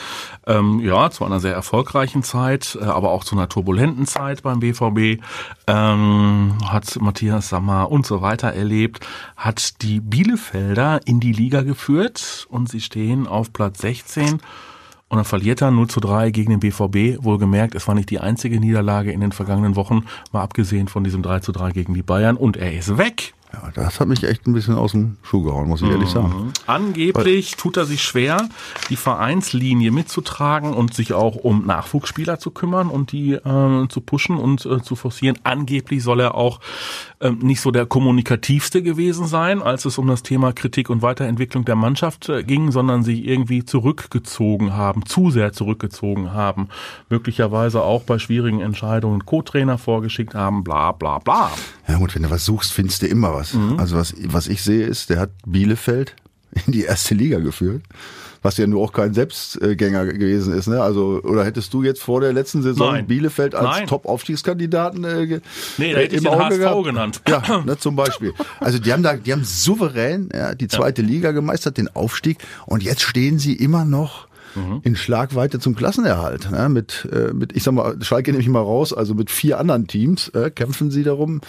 Ähm, 0.46 0.80
ja, 0.82 1.10
zu 1.10 1.26
einer 1.26 1.40
sehr 1.40 1.56
erfolgreichen 1.56 2.22
Zeit, 2.22 2.78
äh, 2.80 2.86
aber 2.86 3.10
auch 3.10 3.24
zu 3.24 3.36
einer 3.36 3.50
turbulenten 3.50 4.06
Zeit 4.06 4.44
beim 4.44 4.60
BVB. 4.60 5.20
Ähm, 5.66 6.56
hat 6.68 7.02
Matthias 7.02 7.50
Sammer 7.50 7.90
und 7.90 8.06
so 8.06 8.22
weiter 8.22 8.50
erlebt. 8.50 9.04
Hat 9.36 9.82
die 9.82 10.02
Bielefelder 10.02 11.00
in 11.06 11.20
die 11.20 11.34
Liga 11.34 11.64
geführt 11.64 12.46
und 12.52 12.70
sie 12.70 12.82
stehen 12.82 13.26
auf 13.26 13.52
Platz 13.52 13.80
16 13.80 14.42
und 15.10 15.18
dann 15.18 15.26
verliert 15.26 15.62
er 15.62 15.72
0 15.72 15.88
zu 15.88 16.00
3 16.00 16.30
gegen 16.30 16.52
den 16.52 16.60
BVB. 16.60 17.24
Wohlgemerkt, 17.24 17.76
es 17.76 17.88
war 17.88 17.96
nicht 17.96 18.12
die 18.12 18.20
einzige 18.20 18.60
Niederlage 18.60 19.12
in 19.12 19.22
den 19.22 19.32
vergangenen 19.32 19.76
Wochen, 19.76 20.06
mal 20.32 20.44
abgesehen 20.44 20.88
von 20.88 21.04
diesem 21.04 21.24
3 21.24 21.40
zu 21.40 21.52
3 21.52 21.72
gegen 21.72 21.96
die 21.96 22.04
Bayern. 22.04 22.38
Und 22.38 22.58
er 22.58 22.74
ist 22.74 22.98
weg. 22.98 23.34
Ja, 23.52 23.72
das 23.74 24.00
hat 24.00 24.08
mich 24.08 24.24
echt 24.24 24.46
ein 24.46 24.54
bisschen 24.54 24.76
aus 24.76 24.92
dem 24.92 25.18
Schuh 25.24 25.42
gehauen, 25.42 25.68
muss 25.68 25.82
ich 25.82 25.88
mhm. 25.88 25.94
ehrlich 25.94 26.10
sagen. 26.10 26.54
Angeblich 26.68 27.56
tut 27.56 27.78
er 27.78 27.86
sich 27.86 28.04
schwer, 28.04 28.48
die 28.90 28.96
Vereinslinie 28.96 29.90
mitzutragen 29.90 30.74
und 30.74 30.94
sich 30.94 31.14
auch 31.14 31.36
um 31.36 31.66
Nachwuchsspieler 31.66 32.38
zu 32.38 32.52
kümmern 32.52 32.90
und 32.90 33.12
die 33.12 33.34
äh, 33.34 33.88
zu 33.90 34.02
pushen 34.02 34.38
und 34.38 34.66
äh, 34.68 34.84
zu 34.84 34.96
forcieren. 34.96 35.40
Angeblich 35.44 36.04
soll 36.04 36.20
er 36.20 36.36
auch 36.36 36.60
äh, 37.20 37.32
nicht 37.32 37.62
so 37.62 37.72
der 37.72 37.88
kommunikativste 37.88 38.84
gewesen 38.84 39.26
sein, 39.26 39.64
als 39.64 39.86
es 39.86 39.98
um 39.98 40.06
das 40.06 40.22
Thema 40.22 40.54
Kritik 40.54 40.92
und 40.92 41.02
Weiterentwicklung 41.02 41.66
der 41.66 41.76
Mannschaft 41.76 42.30
äh, 42.30 42.44
ging, 42.44 42.72
sondern 42.72 43.02
sich 43.02 43.26
irgendwie 43.26 43.66
zurückgezogen 43.66 44.74
haben, 44.74 45.08
zu 45.08 45.32
sehr 45.32 45.54
zurückgezogen 45.54 46.34
haben, 46.34 46.70
möglicherweise 47.10 47.82
auch 47.82 48.04
bei 48.04 48.20
schwierigen 48.20 48.62
Entscheidungen 48.62 49.26
Co-Trainer 49.26 49.80
vorgeschickt 49.80 50.36
haben, 50.36 50.64
bla 50.64 50.92
bla 50.92 51.18
bla. 51.18 51.52
Ja 51.88 51.98
gut, 51.98 52.14
wenn 52.14 52.22
du 52.22 52.30
was 52.30 52.46
suchst, 52.46 52.74
findest 52.74 53.02
du 53.02 53.08
immer 53.08 53.34
was. 53.34 53.39
Mhm. 53.54 53.80
Also 53.80 53.98
was, 53.98 54.14
was 54.26 54.48
ich 54.48 54.62
sehe 54.64 54.86
ist, 54.86 55.10
der 55.10 55.20
hat 55.20 55.32
Bielefeld 55.46 56.16
in 56.66 56.72
die 56.74 56.84
erste 56.84 57.16
Liga 57.16 57.40
geführt. 57.40 57.84
Was 58.42 58.56
ja 58.56 58.66
nur 58.68 58.82
auch 58.82 58.94
kein 58.94 59.14
Selbstgänger 59.14 60.06
gewesen 60.06 60.54
ist, 60.54 60.68
ne? 60.68 60.82
Also, 60.82 61.22
oder 61.24 61.44
hättest 61.44 61.74
du 61.74 61.84
jetzt 61.84 62.02
vor 62.02 62.22
der 62.22 62.32
letzten 62.32 62.62
Saison 62.62 62.94
Nein. 62.94 63.06
Bielefeld 63.06 63.54
als 63.54 63.86
Top-Aufstiegskandidaten 63.90 65.04
äh, 65.04 65.42
Nee, 65.78 65.92
da 65.92 66.00
hätte 66.00 66.16
ich 66.16 66.22
den 66.22 66.32
Auge 66.32 66.46
HSV 66.46 66.58
gehabt? 66.58 66.84
genannt. 66.86 67.22
Ja, 67.28 67.64
ne, 67.66 67.78
zum 67.78 67.98
Beispiel. 67.98 68.34
Also 68.62 68.80
die 68.80 68.94
haben 68.94 69.04
da, 69.04 69.18
die 69.18 69.34
haben 69.34 69.44
souverän 69.44 70.30
ja, 70.34 70.56
die 70.56 70.70
zweite 70.70 71.02
ja. 71.02 71.08
Liga 71.10 71.32
gemeistert, 71.34 71.78
den 71.78 71.94
Aufstieg, 71.94 72.38
und 72.66 72.82
jetzt 72.82 73.02
stehen 73.02 73.40
sie 73.40 73.56
immer 73.56 73.84
noch 73.84 74.30
mhm. 74.56 74.82
in 74.84 74.96
Schlagweite 74.96 75.60
zum 75.60 75.76
Klassenerhalt. 75.76 76.50
Ne? 76.52 76.70
Mit, 76.70 77.08
äh, 77.12 77.34
mit, 77.34 77.56
ich 77.56 77.64
sag 77.64 77.74
mal, 77.74 77.98
Schalke 78.02 78.32
nehme 78.32 78.42
ich 78.42 78.50
mal 78.50 78.62
raus, 78.62 78.94
also 78.94 79.14
mit 79.14 79.32
vier 79.32 79.60
anderen 79.60 79.88
Teams 79.88 80.30
äh, 80.30 80.50
kämpfen 80.50 80.92
sie 80.92 81.04
darum, 81.04 81.42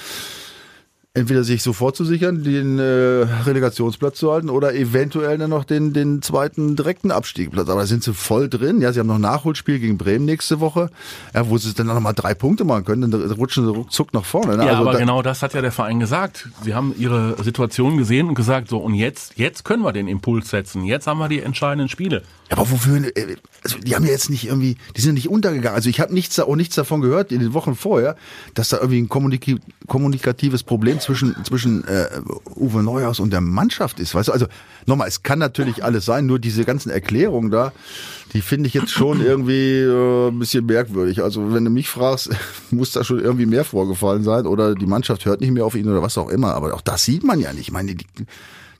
entweder 1.12 1.42
sich 1.42 1.64
sofort 1.64 1.96
zu 1.96 2.04
sichern, 2.04 2.44
den 2.44 2.78
äh, 2.78 2.82
Relegationsplatz 2.82 4.16
zu 4.18 4.30
halten 4.30 4.48
oder 4.48 4.74
eventuell 4.74 5.38
dann 5.38 5.50
noch 5.50 5.64
den, 5.64 5.92
den 5.92 6.22
zweiten 6.22 6.76
direkten 6.76 7.10
Abstiegsplatz. 7.10 7.68
Aber 7.68 7.80
da 7.80 7.86
sind 7.86 8.04
sie 8.04 8.14
voll 8.14 8.48
drin. 8.48 8.80
Ja, 8.80 8.92
sie 8.92 9.00
haben 9.00 9.08
noch 9.08 9.18
Nachholspiel 9.18 9.80
gegen 9.80 9.98
Bremen 9.98 10.24
nächste 10.24 10.60
Woche, 10.60 10.88
ja, 11.34 11.48
wo 11.48 11.58
sie 11.58 11.74
dann 11.74 11.88
noch 11.88 11.98
mal 11.98 12.12
drei 12.12 12.34
Punkte 12.34 12.62
machen 12.62 12.84
können. 12.84 13.10
Dann 13.10 13.28
rutschen 13.32 13.64
sie 13.64 13.72
ruckzuck 13.72 14.14
nach 14.14 14.24
vorne. 14.24 14.56
Ne? 14.56 14.66
Ja, 14.66 14.70
also 14.70 14.82
aber 14.82 14.92
da 14.92 14.98
genau 15.00 15.20
das 15.20 15.42
hat 15.42 15.52
ja 15.52 15.60
der 15.60 15.72
Verein 15.72 15.98
gesagt. 15.98 16.48
Sie 16.62 16.74
haben 16.74 16.94
ihre 16.96 17.42
Situation 17.42 17.96
gesehen 17.96 18.28
und 18.28 18.36
gesagt, 18.36 18.68
so 18.68 18.78
und 18.78 18.94
jetzt, 18.94 19.36
jetzt 19.36 19.64
können 19.64 19.82
wir 19.82 19.92
den 19.92 20.06
Impuls 20.06 20.50
setzen. 20.50 20.84
Jetzt 20.84 21.08
haben 21.08 21.18
wir 21.18 21.28
die 21.28 21.40
entscheidenden 21.40 21.88
Spiele. 21.88 22.22
Ja, 22.50 22.58
aber 22.58 22.70
wofür? 22.70 22.98
Äh, 23.16 23.36
also 23.64 23.78
die 23.78 23.96
haben 23.96 24.04
ja 24.04 24.12
jetzt 24.12 24.30
nicht 24.30 24.46
irgendwie, 24.46 24.76
die 24.96 25.00
sind 25.00 25.14
nicht 25.14 25.28
untergegangen. 25.28 25.74
Also 25.74 25.90
ich 25.90 25.98
habe 25.98 26.14
nichts, 26.14 26.38
auch 26.38 26.54
nichts 26.54 26.76
davon 26.76 27.00
gehört 27.00 27.32
in 27.32 27.40
den 27.40 27.52
Wochen 27.52 27.74
vorher, 27.74 28.14
dass 28.54 28.68
da 28.68 28.76
irgendwie 28.76 29.02
ein 29.02 29.08
kommunikatives 29.08 30.62
Problem 30.62 30.99
zwischen 31.00 31.36
zwischen 31.44 31.84
äh, 31.84 32.08
Uwe 32.56 32.82
Neuhaus 32.82 33.20
und 33.20 33.32
der 33.32 33.40
Mannschaft 33.40 34.00
ist. 34.00 34.14
Weißt 34.14 34.28
du? 34.28 34.32
Also 34.32 34.46
nochmal, 34.86 35.08
es 35.08 35.22
kann 35.22 35.38
natürlich 35.38 35.84
alles 35.84 36.04
sein, 36.04 36.26
nur 36.26 36.38
diese 36.38 36.64
ganzen 36.64 36.90
Erklärungen 36.90 37.50
da, 37.50 37.72
die 38.32 38.40
finde 38.42 38.68
ich 38.68 38.74
jetzt 38.74 38.90
schon 38.90 39.24
irgendwie 39.24 39.78
äh, 39.80 40.28
ein 40.28 40.38
bisschen 40.38 40.66
merkwürdig. 40.66 41.22
Also 41.22 41.52
wenn 41.52 41.64
du 41.64 41.70
mich 41.70 41.88
fragst, 41.88 42.30
muss 42.70 42.92
da 42.92 43.04
schon 43.04 43.20
irgendwie 43.20 43.46
mehr 43.46 43.64
vorgefallen 43.64 44.22
sein 44.22 44.46
oder 44.46 44.74
die 44.74 44.86
Mannschaft 44.86 45.24
hört 45.24 45.40
nicht 45.40 45.52
mehr 45.52 45.64
auf 45.64 45.74
ihn 45.74 45.88
oder 45.88 46.02
was 46.02 46.18
auch 46.18 46.28
immer. 46.28 46.54
Aber 46.54 46.74
auch 46.74 46.82
das 46.82 47.04
sieht 47.04 47.24
man 47.24 47.40
ja 47.40 47.52
nicht. 47.52 47.68
Ich 47.68 47.72
meine, 47.72 47.94
die, 47.94 48.06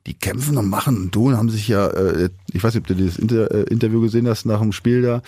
die 0.07 0.15
kämpfen 0.15 0.57
und 0.57 0.69
machen 0.69 0.97
und 0.97 1.13
tun, 1.13 1.37
haben 1.37 1.51
sich 1.51 1.69
ja, 1.69 1.89
äh, 1.89 2.31
ich 2.53 2.63
weiß 2.63 2.75
nicht, 2.75 2.83
ob 2.83 2.87
du 2.87 2.95
dieses 2.95 3.19
Inter 3.19 3.51
äh, 3.51 3.63
Interview 3.65 4.01
gesehen 4.01 4.29
hast 4.29 4.47
nach 4.47 4.61
dem 4.61 4.73
Spiel 4.73 5.03
da 5.03 5.23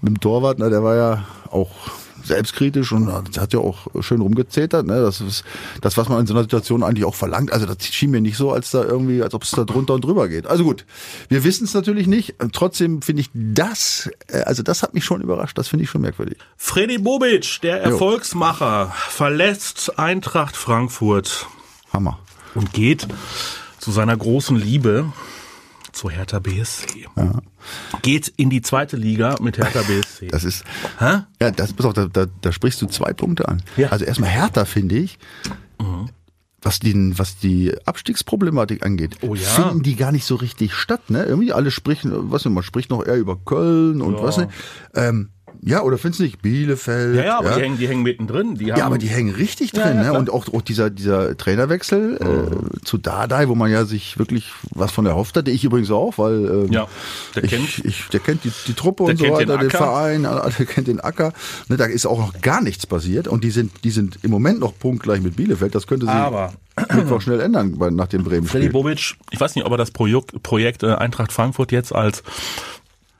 mit 0.00 0.10
dem 0.10 0.20
Torwart, 0.20 0.58
na, 0.58 0.68
der 0.68 0.82
war 0.82 0.96
ja 0.96 1.26
auch 1.50 1.70
selbstkritisch 2.24 2.92
und 2.92 3.08
hat 3.38 3.52
ja 3.52 3.60
auch 3.60 3.86
schön 4.00 4.20
rumgezetert. 4.20 4.86
Ne? 4.86 5.00
Das 5.00 5.20
ist 5.20 5.44
das, 5.80 5.96
was 5.96 6.08
man 6.08 6.20
in 6.20 6.26
so 6.26 6.34
einer 6.34 6.42
Situation 6.42 6.82
eigentlich 6.82 7.04
auch 7.04 7.14
verlangt. 7.14 7.52
Also 7.52 7.66
das 7.66 7.84
schien 7.86 8.10
mir 8.10 8.20
nicht 8.20 8.36
so, 8.36 8.52
als 8.52 8.70
da 8.70 8.82
irgendwie, 8.82 9.22
als 9.22 9.34
ob 9.34 9.42
es 9.42 9.50
da 9.50 9.64
drunter 9.64 9.94
und 9.94 10.04
drüber 10.04 10.28
geht. 10.28 10.46
Also 10.46 10.64
gut, 10.64 10.84
wir 11.28 11.44
wissen 11.44 11.64
es 11.64 11.74
natürlich 11.74 12.06
nicht. 12.06 12.34
Trotzdem 12.52 13.02
finde 13.02 13.22
ich 13.22 13.30
das, 13.34 14.10
äh, 14.28 14.40
also 14.40 14.62
das 14.62 14.82
hat 14.82 14.94
mich 14.94 15.04
schon 15.04 15.20
überrascht. 15.20 15.58
Das 15.58 15.68
finde 15.68 15.84
ich 15.84 15.90
schon 15.90 16.00
merkwürdig. 16.00 16.38
Freddy 16.56 16.98
Bobic, 16.98 17.60
der 17.62 17.82
Erfolgsmacher, 17.82 18.84
jo. 18.84 19.10
verlässt 19.10 19.98
Eintracht 19.98 20.56
Frankfurt. 20.56 21.46
Hammer. 21.92 22.18
Und 22.54 22.72
geht 22.72 23.06
zu 23.78 23.90
seiner 23.90 24.16
großen 24.16 24.56
Liebe 24.56 25.12
zu 25.94 26.10
Hertha 26.10 26.38
BSC. 26.38 27.06
Ja. 27.16 27.40
Geht 28.02 28.28
in 28.36 28.50
die 28.50 28.62
zweite 28.62 28.96
Liga 28.96 29.36
mit 29.40 29.58
Hertha 29.58 29.82
BSC. 29.82 30.28
Das 30.28 30.44
ist, 30.44 30.64
Hä? 30.98 31.22
ja, 31.40 31.50
das, 31.50 31.72
pass 31.72 31.86
auf, 31.86 31.94
da, 31.94 32.06
da, 32.06 32.26
da 32.40 32.52
sprichst 32.52 32.82
du 32.82 32.86
zwei 32.86 33.12
Punkte 33.12 33.48
an. 33.48 33.62
Ja. 33.76 33.88
Also 33.88 34.04
erstmal 34.04 34.30
Hertha, 34.30 34.64
finde 34.64 34.96
ich, 34.96 35.18
mhm. 35.80 36.08
was, 36.60 36.80
die, 36.80 37.18
was 37.18 37.38
die 37.38 37.74
Abstiegsproblematik 37.84 38.84
angeht, 38.84 39.16
oh 39.22 39.34
ja. 39.34 39.48
finden 39.48 39.82
die 39.82 39.96
gar 39.96 40.12
nicht 40.12 40.24
so 40.24 40.34
richtig 40.34 40.74
statt. 40.74 41.10
Ne? 41.10 41.24
Irgendwie 41.24 41.52
alle 41.52 41.70
sprechen, 41.70 42.10
was 42.30 42.44
man 42.44 42.62
spricht 42.62 42.90
noch 42.90 43.04
eher 43.04 43.16
über 43.16 43.36
Köln 43.36 44.02
und 44.02 44.16
ja. 44.16 44.22
was 44.22 44.36
nicht. 44.38 44.50
Ähm, 44.94 45.30
ja, 45.62 45.82
oder 45.82 45.98
findest 45.98 46.20
du 46.20 46.24
nicht? 46.24 46.42
Bielefeld. 46.42 47.16
Ja, 47.16 47.24
ja 47.24 47.38
aber 47.38 47.50
ja. 47.50 47.56
Die, 47.56 47.62
hängen, 47.62 47.78
die 47.78 47.88
hängen 47.88 48.02
mittendrin. 48.02 48.54
Die 48.56 48.70
haben 48.70 48.78
ja, 48.78 48.86
aber 48.86 48.98
die 48.98 49.08
hängen 49.08 49.34
richtig 49.34 49.72
drin. 49.72 50.00
Ne? 50.00 50.12
Und 50.12 50.30
auch, 50.30 50.52
auch 50.52 50.62
dieser, 50.62 50.90
dieser 50.90 51.36
Trainerwechsel 51.36 52.18
äh, 52.20 52.24
mhm. 52.24 52.84
zu 52.84 52.98
Dardai, 52.98 53.48
wo 53.48 53.54
man 53.54 53.70
ja 53.70 53.84
sich 53.84 54.18
wirklich 54.18 54.52
was 54.70 54.92
von 54.92 55.06
erhofft 55.06 55.36
hatte. 55.36 55.50
Ich 55.50 55.64
übrigens 55.64 55.90
auch, 55.90 56.18
weil 56.18 56.66
äh, 56.68 56.72
ja, 56.72 56.86
der, 57.34 57.44
ich, 57.44 57.50
kennt, 57.50 57.78
ich, 57.84 58.08
der 58.08 58.20
kennt 58.20 58.44
die, 58.44 58.52
die 58.66 58.74
Truppe 58.74 59.04
und 59.04 59.18
so 59.18 59.30
weiter, 59.30 59.56
den, 59.56 59.60
den 59.60 59.70
Verein, 59.70 60.22
der 60.58 60.66
kennt 60.66 60.88
den 60.88 61.00
Acker. 61.00 61.32
Ne, 61.68 61.76
da 61.76 61.84
ist 61.84 62.06
auch 62.06 62.18
noch 62.18 62.40
gar 62.40 62.62
nichts 62.62 62.86
passiert. 62.86 63.28
Und 63.28 63.44
die 63.44 63.50
sind, 63.50 63.84
die 63.84 63.90
sind 63.90 64.18
im 64.22 64.30
Moment 64.30 64.60
noch 64.60 64.78
punktgleich 64.78 65.22
mit 65.22 65.36
Bielefeld. 65.36 65.74
Das 65.74 65.86
könnte 65.86 66.06
sich 66.06 66.14
aber 66.14 66.52
Mittwoch 66.94 67.20
schnell 67.20 67.40
ändern 67.40 67.76
nach 67.94 68.08
dem 68.08 68.24
Bremen-Spiel. 68.24 68.60
Freddy 68.60 68.72
Bobic, 68.72 69.14
ich 69.30 69.40
weiß 69.40 69.54
nicht, 69.54 69.64
ob 69.64 69.72
er 69.72 69.78
das 69.78 69.90
Projekt, 69.90 70.42
Projekt 70.42 70.82
äh, 70.82 70.94
Eintracht 70.94 71.32
Frankfurt 71.32 71.72
jetzt 71.72 71.94
als 71.94 72.22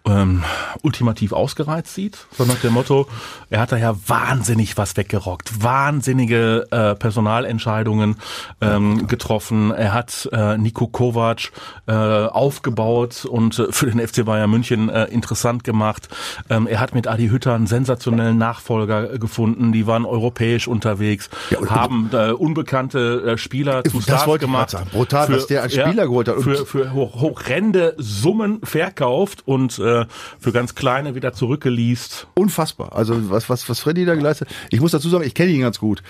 ähm, 0.06 0.44
ultimativ 0.82 1.32
ausgereizt 1.32 1.94
sieht, 1.94 2.26
so 2.36 2.44
nach 2.44 2.60
dem 2.60 2.74
Motto, 2.74 3.06
er 3.48 3.60
hat 3.60 3.72
daher 3.72 3.96
wahnsinnig 4.06 4.76
was 4.76 4.96
weggerockt, 4.96 5.62
wahnsinnige 5.62 6.66
äh, 6.70 6.94
Personalentscheidungen 6.94 8.16
ähm, 8.60 9.06
getroffen. 9.06 9.70
Er 9.70 9.94
hat 9.94 10.28
äh, 10.32 10.58
Nico 10.58 10.88
Kovac 10.88 11.52
äh, 11.86 11.92
aufgebaut 11.92 13.24
und 13.24 13.58
äh, 13.58 13.72
für 13.72 13.90
den 13.90 14.06
FC 14.06 14.24
Bayern 14.24 14.50
München 14.50 14.90
äh, 14.90 15.04
interessant 15.06 15.64
gemacht. 15.64 16.08
Ähm, 16.50 16.66
er 16.66 16.80
hat 16.80 16.94
mit 16.94 17.08
Adi 17.08 17.28
Hütter 17.28 17.54
einen 17.54 17.66
sensationellen 17.66 18.36
Nachfolger 18.36 19.18
gefunden. 19.18 19.72
Die 19.72 19.86
waren 19.86 20.04
europäisch 20.04 20.68
unterwegs, 20.68 21.30
ja, 21.48 21.64
haben 21.70 22.10
äh, 22.12 22.32
unbekannte 22.32 23.32
äh, 23.32 23.38
Spieler 23.38 23.84
zu 23.84 24.02
Stars 24.02 24.38
gemacht. 24.38 24.70
Sagen. 24.70 24.90
Brutal, 24.92 25.26
für, 25.26 25.36
was 25.36 25.46
der 25.46 25.62
als 25.62 25.72
Spieler 25.72 25.94
ja, 25.94 26.04
geholt 26.04 26.28
hat. 26.28 26.36
Und 26.36 26.42
für, 26.42 26.66
für 26.66 26.92
hoch, 26.92 27.20
hochrende 27.20 27.94
Summen 27.96 28.60
verkauft 28.62 29.42
und 29.46 29.78
äh, 29.78 29.93
für 30.38 30.52
ganz 30.52 30.74
kleine 30.74 31.14
wieder 31.14 31.32
zurückgeleast. 31.32 32.26
Unfassbar. 32.34 32.94
Also 32.94 33.30
was, 33.30 33.48
was, 33.48 33.68
was 33.68 33.80
Freddy 33.80 34.04
da 34.04 34.14
geleistet 34.14 34.48
hat. 34.48 34.56
Ich 34.70 34.80
muss 34.80 34.92
dazu 34.92 35.08
sagen, 35.08 35.24
ich 35.24 35.34
kenne 35.34 35.50
ihn 35.50 35.60
ganz 35.60 35.78
gut. 35.78 36.02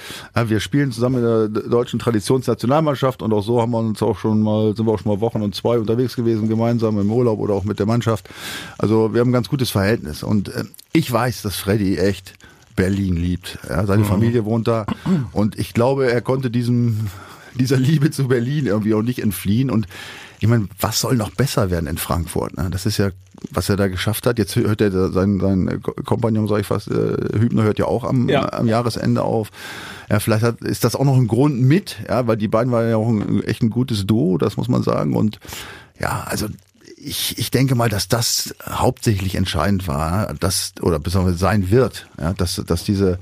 Wir 0.46 0.60
spielen 0.60 0.92
zusammen 0.92 1.16
in 1.16 1.54
der 1.54 1.62
deutschen 1.62 1.98
Traditionsnationalmannschaft 1.98 3.22
und 3.22 3.32
auch 3.32 3.42
so 3.42 3.60
haben 3.60 3.72
wir 3.72 3.78
uns 3.78 4.02
auch 4.02 4.18
schon 4.18 4.40
mal, 4.40 4.74
sind 4.76 4.86
wir 4.86 4.92
auch 4.92 4.98
schon 4.98 5.12
mal 5.12 5.20
Wochen 5.20 5.42
und 5.42 5.54
zwei 5.54 5.78
unterwegs 5.78 6.16
gewesen, 6.16 6.48
gemeinsam 6.48 6.98
im 6.98 7.10
Urlaub 7.10 7.38
oder 7.38 7.54
auch 7.54 7.64
mit 7.64 7.78
der 7.78 7.86
Mannschaft. 7.86 8.28
Also 8.78 9.12
wir 9.12 9.20
haben 9.20 9.30
ein 9.30 9.32
ganz 9.32 9.48
gutes 9.48 9.70
Verhältnis. 9.70 10.22
Und 10.22 10.48
äh, 10.48 10.64
ich 10.92 11.10
weiß, 11.10 11.42
dass 11.42 11.56
Freddy 11.56 11.98
echt 11.98 12.34
Berlin 12.76 13.16
liebt. 13.16 13.58
Ja, 13.68 13.86
seine 13.86 14.02
mhm. 14.02 14.08
Familie 14.08 14.44
wohnt 14.44 14.68
da. 14.68 14.86
Und 15.32 15.58
ich 15.58 15.74
glaube, 15.74 16.10
er 16.10 16.20
konnte 16.20 16.50
diesem, 16.50 17.08
dieser 17.54 17.76
Liebe 17.76 18.10
zu 18.10 18.28
Berlin 18.28 18.66
irgendwie 18.66 18.94
auch 18.94 19.02
nicht 19.02 19.20
entfliehen. 19.20 19.70
Und 19.70 19.86
ich 20.40 20.48
meine, 20.48 20.68
was 20.80 21.00
soll 21.00 21.16
noch 21.16 21.30
besser 21.30 21.70
werden 21.70 21.86
in 21.86 21.98
Frankfurt? 21.98 22.56
Ne? 22.56 22.68
Das 22.70 22.86
ist 22.86 22.98
ja, 22.98 23.10
was 23.50 23.68
er 23.68 23.76
da 23.76 23.88
geschafft 23.88 24.26
hat. 24.26 24.38
Jetzt 24.38 24.56
hört 24.56 24.80
er 24.80 25.10
sein, 25.10 25.40
sein 25.40 25.80
Kompagnon, 25.82 26.48
sag 26.48 26.60
ich 26.60 26.66
fast, 26.66 26.90
äh, 26.90 27.16
Hübner 27.38 27.62
hört 27.62 27.78
ja 27.78 27.86
auch 27.86 28.04
am, 28.04 28.28
ja. 28.28 28.52
am 28.52 28.66
Jahresende 28.66 29.22
auf. 29.22 29.50
Ja, 30.10 30.20
vielleicht 30.20 30.42
hat, 30.42 30.60
ist 30.60 30.84
das 30.84 30.96
auch 30.96 31.04
noch 31.04 31.16
ein 31.16 31.28
Grund 31.28 31.60
mit, 31.60 31.96
ja, 32.08 32.26
weil 32.26 32.36
die 32.36 32.48
beiden 32.48 32.72
waren 32.72 32.88
ja 32.88 32.96
auch 32.96 33.08
ein, 33.08 33.42
echt 33.44 33.62
ein 33.62 33.70
gutes 33.70 34.06
Duo, 34.06 34.38
das 34.38 34.56
muss 34.56 34.68
man 34.68 34.82
sagen. 34.82 35.16
Und 35.16 35.38
ja, 35.98 36.24
also 36.26 36.46
ich, 37.04 37.38
ich 37.38 37.50
denke 37.50 37.74
mal, 37.74 37.88
dass 37.88 38.08
das 38.08 38.54
hauptsächlich 38.66 39.34
entscheidend 39.34 39.86
war, 39.86 40.34
dass, 40.34 40.72
oder 40.80 40.98
besonders 40.98 41.38
sein 41.38 41.70
wird, 41.70 42.06
ja, 42.18 42.32
dass, 42.32 42.62
dass 42.66 42.84
diese, 42.84 43.18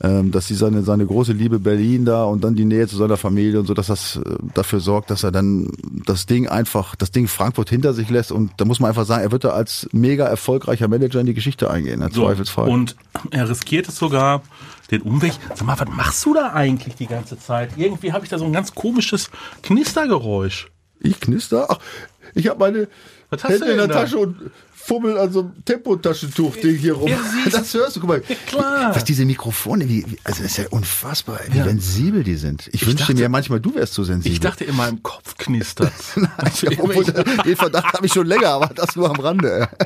ähm, 0.00 0.32
dass 0.32 0.48
sie 0.48 0.54
seine, 0.54 0.82
seine 0.82 1.06
große 1.06 1.32
Liebe 1.32 1.60
Berlin 1.60 2.04
da 2.04 2.24
und 2.24 2.42
dann 2.42 2.56
die 2.56 2.64
Nähe 2.64 2.88
zu 2.88 2.96
seiner 2.96 3.16
Familie 3.16 3.60
und 3.60 3.66
so, 3.66 3.74
dass 3.74 3.86
das 3.86 4.16
äh, 4.16 4.20
dafür 4.54 4.80
sorgt, 4.80 5.10
dass 5.10 5.22
er 5.22 5.30
dann 5.30 5.70
das 6.04 6.26
Ding 6.26 6.48
einfach, 6.48 6.96
das 6.96 7.12
Ding 7.12 7.28
Frankfurt 7.28 7.70
hinter 7.70 7.94
sich 7.94 8.10
lässt 8.10 8.32
und 8.32 8.52
da 8.56 8.64
muss 8.64 8.80
man 8.80 8.88
einfach 8.88 9.06
sagen, 9.06 9.22
er 9.22 9.30
wird 9.30 9.44
da 9.44 9.50
als 9.50 9.88
mega 9.92 10.26
erfolgreicher 10.26 10.88
Manager 10.88 11.20
in 11.20 11.26
die 11.26 11.34
Geschichte 11.34 11.70
eingehen, 11.70 12.02
im 12.02 12.12
So, 12.12 12.24
Zweifelsfall. 12.24 12.68
Und 12.68 12.96
er 13.30 13.48
riskiert 13.48 13.88
es 13.88 13.96
sogar, 13.96 14.42
den 14.90 15.02
Umweg. 15.02 15.32
Sag 15.54 15.66
mal, 15.66 15.78
was 15.78 15.88
machst 15.88 16.26
du 16.26 16.34
da 16.34 16.52
eigentlich 16.52 16.96
die 16.96 17.06
ganze 17.06 17.38
Zeit? 17.38 17.70
Irgendwie 17.76 18.12
habe 18.12 18.24
ich 18.24 18.30
da 18.30 18.38
so 18.38 18.44
ein 18.44 18.52
ganz 18.52 18.74
komisches 18.74 19.30
Knistergeräusch. 19.62 20.68
ich 21.00 21.18
knister? 21.20 21.66
Ach, 21.70 21.78
ich 22.34 22.48
habe 22.48 22.58
meine 22.58 22.88
Was 23.30 23.44
Hände 23.44 23.66
in 23.70 23.76
der 23.78 23.86
da? 23.88 23.94
Tasche 24.02 24.18
und 24.18 24.36
fummel 24.74 25.16
an 25.16 25.30
so 25.32 25.40
einem 25.40 25.64
Tempotaschentuch-Ding 25.64 26.76
hier 26.76 26.94
rum. 26.94 27.10
Das 27.50 27.72
hörst 27.72 27.94
du, 27.96 28.00
guck 28.00 28.08
mal. 28.08 28.20
Klar. 28.48 28.94
Was 28.94 29.04
diese 29.04 29.24
Mikrofone, 29.24 29.88
wie, 29.88 30.04
also 30.24 30.42
das 30.42 30.50
ist 30.52 30.56
ja 30.56 30.64
unfassbar, 30.70 31.38
wie 31.50 31.58
Ja. 31.58 31.64
sensibel 31.64 32.24
die 32.24 32.34
sind. 32.34 32.68
Ich, 32.72 32.82
wünschte 32.84 33.04
dachte- 33.12 33.14
mir 33.14 33.28
manchmal, 33.28 33.60
du 33.60 33.74
wärst 33.76 33.94
so 33.94 34.02
sensibel. 34.02 34.32
Ich 34.32 34.40
dachte 34.40 34.64
in 34.64 34.74
meinem 34.76 35.02
Kopf 35.02 35.36
knistert. 35.38 35.92
Ich 36.54 36.66
hab, 36.78 36.84
obwohl, 36.84 37.04
den 37.44 37.56
Verdacht 37.56 37.94
habe 37.94 38.06
ich 38.06 38.12
schon 38.12 38.26
länger, 38.26 38.48
aber 38.48 38.70
das 38.74 38.96
nur 38.96 39.08
am 39.08 39.16
Rande. 39.20 39.68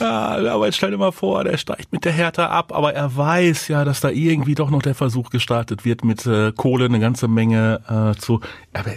Ja, 0.00 0.36
aber 0.52 0.66
jetzt 0.66 0.76
stell 0.76 0.90
dir 0.90 0.96
mal 0.96 1.12
vor, 1.12 1.44
der 1.44 1.56
steigt 1.58 1.92
mit 1.92 2.04
der 2.04 2.12
Hertha 2.12 2.46
ab, 2.48 2.72
aber 2.74 2.92
er 2.94 3.16
weiß 3.16 3.68
ja, 3.68 3.84
dass 3.84 4.00
da 4.00 4.08
irgendwie 4.10 4.54
doch 4.54 4.70
noch 4.70 4.82
der 4.82 4.94
Versuch 4.96 5.30
gestartet 5.30 5.84
wird, 5.84 6.04
mit 6.04 6.26
äh, 6.26 6.52
Kohle 6.56 6.86
eine 6.86 6.98
ganze 6.98 7.28
Menge 7.28 8.14
äh, 8.16 8.18
zu. 8.20 8.40
Aber 8.72 8.90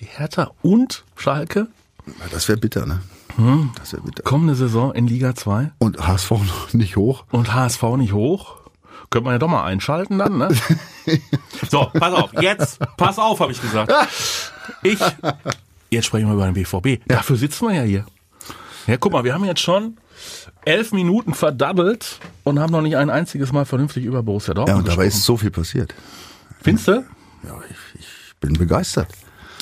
die 0.00 0.06
Hertha 0.06 0.50
und 0.62 1.04
Schalke 1.16 1.68
Das 2.30 2.48
wäre 2.48 2.58
bitter, 2.58 2.86
ne? 2.86 3.00
Hm? 3.36 3.70
Das 3.78 3.92
wäre 3.92 4.02
bitter. 4.02 4.22
kommende 4.22 4.54
Saison 4.54 4.94
in 4.94 5.06
Liga 5.06 5.34
2 5.34 5.72
Und 5.78 6.06
HSV 6.06 6.32
nicht 6.72 6.96
hoch. 6.96 7.24
und 7.30 7.52
HSV 7.54 7.82
nicht 7.98 8.12
hoch. 8.12 8.56
Könnte 9.10 9.24
man 9.26 9.34
ja 9.34 9.38
doch 9.38 9.48
mal 9.48 9.64
einschalten 9.64 10.18
dann, 10.18 10.38
ne? 10.38 10.48
So, 11.70 11.86
pass 11.94 12.12
auf, 12.12 12.30
jetzt, 12.40 12.78
pass 12.96 13.18
auf, 13.18 13.38
habe 13.40 13.52
ich 13.52 13.60
gesagt. 13.60 13.92
Ich, 14.82 14.98
jetzt 15.90 16.06
sprechen 16.06 16.26
wir 16.26 16.34
über 16.34 16.44
den 16.50 16.54
BVB. 16.54 17.00
Dafür 17.06 17.36
sitzen 17.36 17.68
wir 17.68 17.74
ja 17.74 17.82
hier. 17.82 18.06
Ja, 18.88 18.96
guck 18.96 19.12
mal, 19.12 19.22
wir 19.24 19.32
haben 19.32 19.44
jetzt 19.44 19.60
schon 19.60 19.96
elf 20.64 20.92
Minuten 20.92 21.34
verdaddelt 21.34 22.18
und 22.42 22.58
haben 22.58 22.72
noch 22.72 22.82
nicht 22.82 22.96
ein 22.96 23.10
einziges 23.10 23.52
Mal 23.52 23.64
vernünftig 23.64 24.04
über 24.04 24.22
Borussia 24.24 24.50
Ja, 24.52 24.54
Dortmund 24.54 24.78
und 24.80 24.88
dabei 24.88 25.04
gesprochen. 25.04 25.18
ist 25.20 25.24
so 25.24 25.36
viel 25.36 25.50
passiert. 25.52 25.94
Findest 26.62 26.88
du? 26.88 26.92
Ja, 27.44 27.60
ich, 27.70 28.00
ich 28.00 28.06
bin 28.40 28.54
begeistert. 28.54 29.08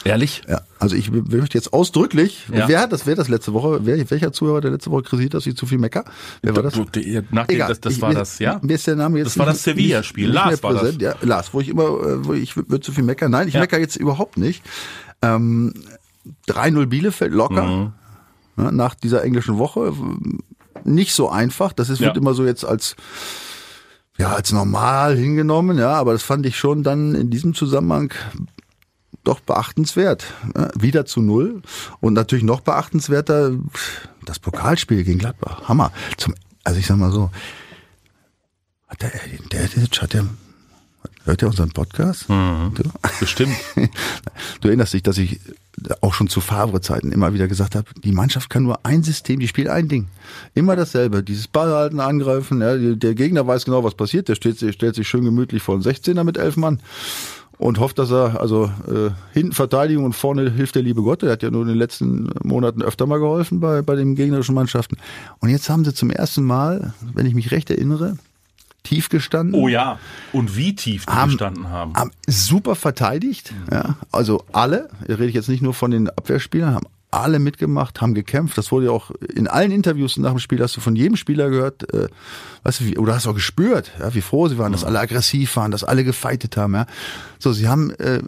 Ehrlich? 0.05 0.43
Ja, 0.49 0.61
also 0.79 0.95
ich 0.97 1.11
möchte 1.11 1.57
jetzt 1.57 1.73
ausdrücklich, 1.73 2.47
Ja. 2.53 2.69
wer 2.69 2.81
hat 2.81 2.93
das, 2.93 3.07
wer 3.07 3.15
das 3.17 3.29
letzte 3.29 3.53
Woche, 3.55 3.81
wer, 3.87 4.11
welcher 4.11 4.33
Zuhörer 4.33 4.61
der 4.61 4.71
letzte 4.73 4.91
Woche 4.91 5.03
kritisiert, 5.03 5.33
dass 5.35 5.47
ich 5.47 5.57
zu 5.57 5.65
viel 5.67 5.79
mecker? 5.79 6.05
Wer 6.43 6.55
war 6.55 6.63
das? 6.63 6.75
Die- 6.95 7.23
Nachdem, 7.31 7.59
das, 7.59 7.81
das 7.81 7.95
ich- 7.95 8.03
war 8.03 8.11
mir, 8.11 8.17
das, 8.17 8.39
ja? 8.39 8.61
Mir 8.63 8.75
ist 8.75 8.87
der 8.87 8.97
Name 8.97 9.19
jetzt 9.19 9.29
Das 9.29 9.39
war 9.39 9.47
das 9.47 9.63
Sevilla-Spiel. 9.63 10.31
Lars 10.31 10.63
war 10.63 10.75
das. 10.75 10.97
Ja, 10.99 11.15
Lars, 11.23 11.55
wo 11.55 11.61
ich 11.61 11.69
immer, 11.69 11.85
äh, 11.85 12.25
wo 12.27 12.35
ich 12.35 12.57
würde 12.57 12.81
zu 12.81 12.93
viel 12.93 13.05
meckern. 13.05 13.31
Nein, 13.31 13.49
ich 13.49 13.55
Ja. 13.55 13.61
mecker 13.61 13.79
jetzt 13.81 13.97
überhaupt 13.97 14.37
nicht. 14.37 14.63
Ähm, 15.23 15.73
3-0 16.47 16.87
Bielefeld 16.87 17.33
locker. 17.33 17.65
Mhm. 17.65 17.93
Ne, 18.57 18.73
nach 18.73 18.95
dieser 18.95 19.25
englischen 19.25 19.59
Woche. 19.59 19.93
Nicht 20.85 21.15
so 21.15 21.29
einfach. 21.31 21.73
Das 21.73 21.89
ist, 21.89 22.01
wird 22.01 22.15
Ja. 22.15 22.21
immer 22.21 22.35
so 22.35 22.45
jetzt 22.45 22.65
als, 22.65 22.95
ja, 24.19 24.33
als 24.33 24.53
normal 24.53 25.17
hingenommen, 25.17 25.77
ja, 25.79 25.93
aber 25.95 26.13
das 26.13 26.23
fand 26.23 26.47
ich 26.47 26.57
schon 26.59 26.83
dann 26.85 27.15
in 27.15 27.31
diesem 27.31 27.55
Zusammenhang 27.55 28.13
doch 29.25 29.41
beachtenswert. 29.41 30.25
Ja, 30.57 30.71
wieder 30.79 31.07
zu 31.07 31.21
null. 31.21 31.63
Und 32.01 32.15
natürlich 32.15 32.45
noch 32.45 32.61
beachtenswerter 32.61 33.53
das 34.25 34.39
Pokalspiel 34.39 35.05
gegen 35.05 35.19
Gladbach. 35.19 35.69
Hammer. 35.69 35.93
Zum, 36.17 36.35
also 36.63 36.79
ich 36.79 36.87
sag 36.87 36.97
mal 36.97 37.11
so, 37.11 37.31
hat 38.89 39.03
der, 39.03 39.11
der, 39.53 39.69
der, 39.69 39.83
hat 40.01 40.13
der 40.13 40.27
hört 41.25 41.43
er 41.43 41.49
unseren 41.49 41.71
Podcast? 41.71 42.27
Du? 42.29 42.83
Bestimmt. 43.21 43.57
Du 44.61 44.69
erinnerst 44.69 44.95
dich, 44.95 45.03
dass 45.03 45.19
ich 45.19 45.41
auch 46.01 46.15
schon 46.15 46.29
zu 46.29 46.41
Favre-Zeiten 46.41 47.13
immer 47.13 47.35
wieder 47.35 47.49
gesagt 47.49 47.75
habe, 47.75 47.87
die 48.03 48.13
Mannschaft 48.13 48.49
kann 48.49 48.63
nur 48.63 48.85
ein 48.87 49.03
System, 49.03 49.41
die 49.41 49.49
spielt 49.49 49.69
ein 49.69 49.89
Ding. 49.89 50.09
Immer 50.55 50.77
dasselbe. 50.77 51.23
Dieses 51.23 51.49
Ballhalten, 51.49 52.01
Angreifen, 52.01 52.63
ja, 52.63 52.77
der 52.77 53.15
Gegner 53.15 53.47
weiß 53.47 53.65
genau, 53.67 53.85
was 53.85 53.95
passiert. 53.95 54.29
Der 54.29 54.35
steht, 54.35 54.59
stellt 54.75 54.95
sich 54.95 55.09
schön 55.09 55.25
gemütlich 55.25 55.63
vor 55.63 55.79
den 55.79 55.83
16er 55.83 56.25
mit 56.25 56.39
elf 56.39 56.57
Mann 56.57 56.81
und 57.59 57.79
hofft, 57.79 57.99
dass 57.99 58.11
er, 58.11 58.41
also 58.41 58.65
äh, 58.89 59.11
hinten 59.33 59.53
Verteidigung 59.53 60.05
und 60.05 60.13
vorne 60.15 60.51
hilft 60.51 60.75
der 60.75 60.83
liebe 60.83 61.03
Gott. 61.03 61.23
Der 61.23 61.31
hat 61.33 61.43
ja 61.43 61.51
nur 61.51 61.63
in 61.63 61.69
den 61.69 61.77
letzten 61.79 62.29
Monaten 62.43 62.83
öfter 62.83 63.07
mal 63.07 63.19
geholfen 63.19 63.61
bei, 63.61 63.83
bei 63.83 63.95
den 63.97 64.15
gegnerischen 64.15 64.55
Mannschaften. 64.55 64.97
Und 65.41 65.49
jetzt 65.51 65.69
haben 65.71 65.85
sie 65.85 65.95
zum 65.95 66.11
ersten 66.11 66.43
Mal, 66.45 66.93
wenn 67.15 67.27
ich 67.27 67.35
mich 67.35 67.51
recht 67.53 67.71
erinnere, 67.71 68.17
tief 68.83 69.09
gestanden 69.09 69.55
Oh 69.55 69.69
ja. 69.69 69.99
Und 70.33 70.57
wie 70.57 70.75
tief 70.75 71.07
die 71.07 71.13
Haben- 71.13 71.31
gestanden 71.31 71.69
haben. 71.71 71.95
haben 71.95 72.11
super 72.27 72.75
verteidigt. 72.75 73.55
Ja, 73.73 73.97
also 74.13 74.45
alle, 74.53 74.91
rede 75.09 75.27
ich 75.27 75.35
jetzt 75.35 75.49
nicht 75.49 75.63
nur 75.63 75.75
von 75.75 75.91
den 75.91 76.11
Abwehrspielern, 76.11 76.75
haben 76.75 76.87
alle 77.21 77.39
mitgemacht, 77.39 78.01
haben 78.01 78.15
gekämpft. 78.15 78.57
Das 78.59 78.73
wurde 78.73 78.87
ja 78.87 78.93
auch 78.93 79.11
in 79.35 79.49
allen 79.49 79.71
Interviews 79.71 80.17
nach 80.17 80.31
dem 80.31 80.39
Spiel, 80.39 80.61
hast 80.63 80.77
du 80.77 80.81
von 80.81 80.97
jedem 80.97 81.17
Spieler 81.17 81.51
gehört, 81.51 81.93
äh, 81.93 82.09
weißt 82.63 82.81
du, 82.81 82.85
wie, 82.87 82.99
oder 82.99 83.15
hast 83.15 83.27
du 83.27 83.31
auch 83.31 83.35
gespürt, 83.35 83.93
ja, 83.99 84.15
wie 84.15 84.21
froh 84.21 84.49
sie 84.49 84.59
waren, 84.59 84.73
dass 84.73 84.85
alle 84.85 85.01
aggressiv 85.01 85.57
waren, 85.57 85.71
dass 85.71 85.85
alle 85.85 86.05
gefeitet 86.05 86.57
haben. 86.57 86.75
Ja. 86.75 86.87
So, 87.39 87.53
sie 87.53 87.69
haben 87.69 87.91
äh, 87.93 88.21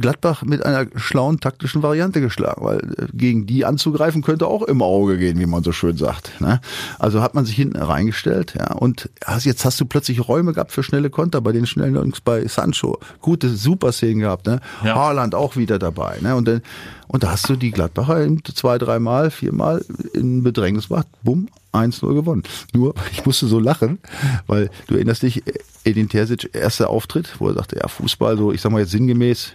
Gladbach 0.00 0.42
mit 0.42 0.64
einer 0.64 0.86
schlauen 0.96 1.40
taktischen 1.40 1.82
Variante 1.82 2.20
geschlagen, 2.20 2.64
weil 2.64 2.78
äh, 2.78 3.06
gegen 3.12 3.46
die 3.46 3.64
anzugreifen 3.64 4.22
könnte 4.22 4.46
auch 4.46 4.62
im 4.62 4.82
Auge 4.82 5.18
gehen, 5.18 5.38
wie 5.38 5.46
man 5.46 5.62
so 5.62 5.72
schön 5.72 5.96
sagt. 5.96 6.40
Ne? 6.40 6.60
Also 6.98 7.22
hat 7.22 7.34
man 7.34 7.44
sich 7.44 7.56
hinten 7.56 7.76
reingestellt, 7.76 8.54
ja, 8.58 8.72
und 8.72 9.10
jetzt 9.40 9.64
hast 9.64 9.80
du 9.80 9.84
plötzlich 9.84 10.26
Räume 10.26 10.52
gehabt 10.52 10.72
für 10.72 10.82
schnelle 10.82 11.10
Konter 11.10 11.40
bei 11.40 11.52
den 11.52 11.66
schnellen 11.66 11.94
Jungs 11.94 12.20
bei 12.20 12.46
Sancho. 12.46 12.98
Gute 13.20 13.48
Super-Szenen 13.48 14.20
gehabt, 14.20 14.46
ne? 14.46 14.60
Ja. 14.84 14.94
Haaland 14.94 15.34
auch 15.34 15.56
wieder 15.56 15.78
dabei, 15.78 16.18
ne? 16.20 16.36
Und 16.36 16.48
dann, 16.48 16.62
und 17.08 17.22
da 17.22 17.32
hast 17.32 17.48
du 17.48 17.56
die 17.56 17.70
Gladbacher 17.70 18.22
eben 18.22 18.42
zwei, 18.44 18.78
dreimal, 18.78 19.30
viermal 19.30 19.84
in 20.12 20.42
Bedrängnis 20.42 20.88
gemacht, 20.88 21.08
bumm, 21.22 21.48
1-0 21.78 22.14
gewonnen. 22.14 22.42
Nur, 22.72 22.94
ich 23.12 23.24
musste 23.26 23.46
so 23.46 23.58
lachen, 23.58 23.98
weil 24.46 24.70
du 24.86 24.94
erinnerst 24.94 25.22
dich, 25.22 25.42
Edin 25.84 26.08
Terzic, 26.08 26.50
erster 26.54 26.90
Auftritt, 26.90 27.36
wo 27.38 27.48
er 27.48 27.54
sagte, 27.54 27.76
ja, 27.80 27.88
Fußball, 27.88 28.36
so, 28.36 28.52
ich 28.52 28.60
sag 28.60 28.72
mal 28.72 28.80
jetzt 28.80 28.90
sinngemäß, 28.90 29.52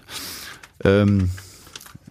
ähm, 0.83 1.29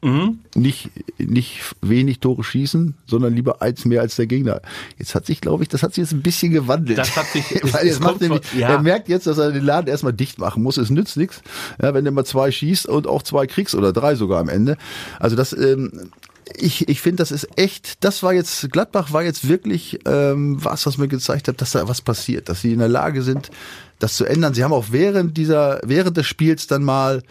Mhm. 0.05 0.41
nicht, 0.57 0.91
nicht 1.19 1.61
wenig 1.81 2.19
Tore 2.19 2.43
schießen, 2.43 2.97
sondern 3.07 3.37
lieber 3.37 3.63
eins 3.63 3.85
mehr 3.85 4.01
als 4.01 4.17
der 4.17 4.27
Gegner. 4.27 4.61
Jetzt 4.99 5.15
hat 5.15 5.27
sich, 5.27 5.41
glaube 5.41 5.63
ich, 5.63 5.69
das 5.69 5.85
hat 5.85 5.95
sich 5.95 6.03
jetzt 6.03 6.11
ein 6.13 6.23
bisschen 6.23 6.51
gewandelt. 6.51 6.99
Das 6.99 7.15
hat 7.17 7.27
sich- 7.29 7.45
Weil 7.73 7.87
jetzt 7.87 8.01
macht 8.01 8.21
nämlich, 8.21 8.45
von- 8.45 8.59
ja. 8.59 8.71
er 8.71 8.83
merkt 8.83 9.09
jetzt, 9.09 9.29
dass 9.29 9.39
er 9.39 9.53
den 9.53 9.63
Laden 9.65 9.87
erstmal 9.87 10.13
dicht 10.13 10.41
machen 10.41 10.61
muss. 10.65 10.77
Es 10.77 10.91
nützt 10.91 11.17
nichts, 11.17 11.41
ja, 11.81 11.95
wenn 11.95 12.05
du 12.05 12.11
mal 12.11 12.25
zwei 12.25 12.51
schießt 12.51 12.87
und 12.87 13.07
auch 13.07 13.23
zwei 13.23 13.47
kriegst 13.47 13.77
oder 13.77 13.93
drei 13.93 14.17
sogar 14.17 14.41
am 14.41 14.49
Ende. 14.49 14.77
Also 15.21 15.37
das, 15.37 15.53
ähm, 15.53 16.11
ich, 16.57 16.89
ich 16.89 17.01
finde, 17.01 17.17
das 17.17 17.33
ist 17.33 17.49
echt, 17.57 18.05
das 18.05 18.23
war 18.23 18.33
jetzt, 18.33 18.71
Gladbach 18.71 19.13
war 19.13 19.23
jetzt 19.23 19.49
wirklich 19.49 20.01
ähm, 20.07 20.63
was, 20.63 20.87
was 20.87 20.99
mir 20.99 21.09
gezeigt 21.09 21.49
hat, 21.49 21.61
dass 21.61 21.73
da 21.73 21.89
was 21.89 22.01
passiert, 22.01 22.49
dass 22.49 22.61
sie 22.61 22.73
in 22.73 22.79
der 22.79 22.89
Lage 22.89 23.23
sind, 23.23 23.51
das 23.99 24.17
zu 24.17 24.25
ändern. 24.25 24.55
Sie 24.55 24.65
haben 24.65 24.73
auch 24.73 24.87
während 24.91 25.37
dieser, 25.37 25.81
während 25.85 26.17
des 26.17 26.27
Spiels 26.27 26.67
dann 26.67 26.83
mal 26.85 27.23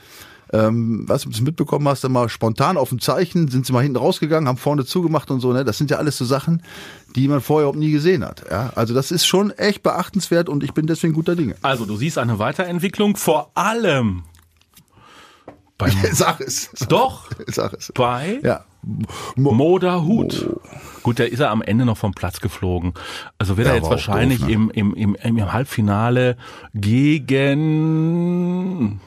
ähm, 0.53 1.03
was 1.07 1.23
du 1.23 1.43
mitbekommen 1.43 1.87
hast, 1.87 2.03
dann 2.03 2.11
mal 2.11 2.29
spontan 2.29 2.77
auf 2.77 2.89
dem 2.89 2.99
Zeichen, 2.99 3.47
sind 3.47 3.65
sie 3.65 3.73
mal 3.73 3.83
hinten 3.83 3.97
rausgegangen, 3.97 4.47
haben 4.47 4.57
vorne 4.57 4.85
zugemacht 4.85 5.31
und 5.31 5.39
so, 5.39 5.53
ne? 5.53 5.63
Das 5.63 5.77
sind 5.77 5.89
ja 5.91 5.97
alles 5.97 6.17
so 6.17 6.25
Sachen, 6.25 6.61
die 7.15 7.27
man 7.27 7.41
vorher 7.41 7.63
überhaupt 7.63 7.79
nie 7.79 7.91
gesehen 7.91 8.25
hat. 8.25 8.43
Ja? 8.49 8.71
Also 8.75 8.93
das 8.93 9.11
ist 9.11 9.25
schon 9.25 9.51
echt 9.51 9.83
beachtenswert 9.83 10.49
und 10.49 10.63
ich 10.63 10.73
bin 10.73 10.87
deswegen 10.87 11.13
guter 11.13 11.35
Dinge. 11.35 11.55
Also 11.61 11.85
du 11.85 11.95
siehst 11.95 12.17
eine 12.17 12.39
Weiterentwicklung, 12.39 13.15
vor 13.15 13.51
allem 13.55 14.23
beim 15.77 15.93
Sag 16.11 16.41
es. 16.41 16.69
Doch 16.89 17.29
Sag 17.47 17.73
es. 17.73 17.91
bei 17.93 18.39
Ja. 18.43 18.65
Mo 19.35 19.51
Moda 19.51 20.01
Hut. 20.01 20.47
Gut, 21.03 21.19
der 21.19 21.31
ist 21.31 21.39
er 21.39 21.50
am 21.51 21.61
Ende 21.61 21.85
noch 21.85 21.97
vom 21.97 22.13
Platz 22.13 22.39
geflogen. 22.41 22.93
Also 23.38 23.57
wird 23.57 23.67
Ja, 23.67 23.73
er 23.73 23.79
jetzt 23.79 23.89
wahrscheinlich 23.89 24.39
doof, 24.39 24.47
ne? 24.47 24.53
im, 24.53 24.71
im, 24.71 24.93
im, 24.95 25.15
im 25.38 25.53
Halbfinale 25.53 26.38
gegen 27.61 29.00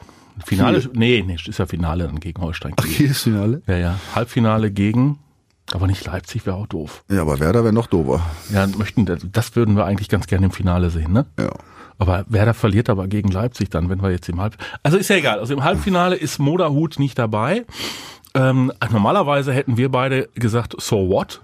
Finale, 0.45 0.81
Kiel. 0.81 0.91
nee, 0.95 1.23
nee, 1.25 1.35
ist 1.35 1.57
ja 1.59 1.65
Finale 1.65 2.05
dann 2.05 2.19
gegen 2.19 2.41
Holstein. 2.41 2.73
Ach, 2.77 2.83
Kiel. 2.83 3.01
jedes 3.07 3.21
Finale? 3.23 3.61
Ja, 3.67 3.77
ja, 3.77 3.99
Halbfinale 4.13 4.71
gegen, 4.71 5.19
aber 5.73 5.87
nicht 5.87 6.05
Leipzig 6.05 6.45
wäre 6.45 6.57
auch 6.57 6.67
doof. 6.67 7.03
Ja, 7.09 7.21
aber 7.21 7.39
Werder 7.39 7.63
wäre 7.63 7.73
noch 7.73 7.87
dober. 7.87 8.21
Ja, 8.51 8.67
möchten, 8.77 9.05
das 9.05 9.55
würden 9.55 9.75
wir 9.77 9.85
eigentlich 9.85 10.09
ganz 10.09 10.27
gerne 10.27 10.47
im 10.47 10.51
Finale 10.51 10.89
sehen, 10.89 11.13
ne? 11.13 11.25
Ja. 11.39 11.49
Aber 11.97 12.25
Werder 12.27 12.53
verliert 12.53 12.89
aber 12.89 13.07
gegen 13.07 13.29
Leipzig 13.31 13.69
dann, 13.69 13.87
wenn 13.89 14.01
wir 14.01 14.11
jetzt 14.11 14.27
im 14.27 14.41
Halb... 14.41 14.57
Also 14.83 14.97
ist 14.97 15.07
ja 15.09 15.15
egal. 15.15 15.39
Also 15.39 15.53
im 15.53 15.63
Halbfinale 15.63 16.17
ist 16.17 16.39
Moderhut 16.39 16.99
nicht 16.99 17.17
dabei. 17.17 17.63
Ähm, 18.35 18.71
normalerweise 18.91 19.53
hätten 19.53 19.77
wir 19.77 19.89
beide 19.89 20.27
gesagt, 20.35 20.75
so 20.79 21.09
what? 21.09 21.41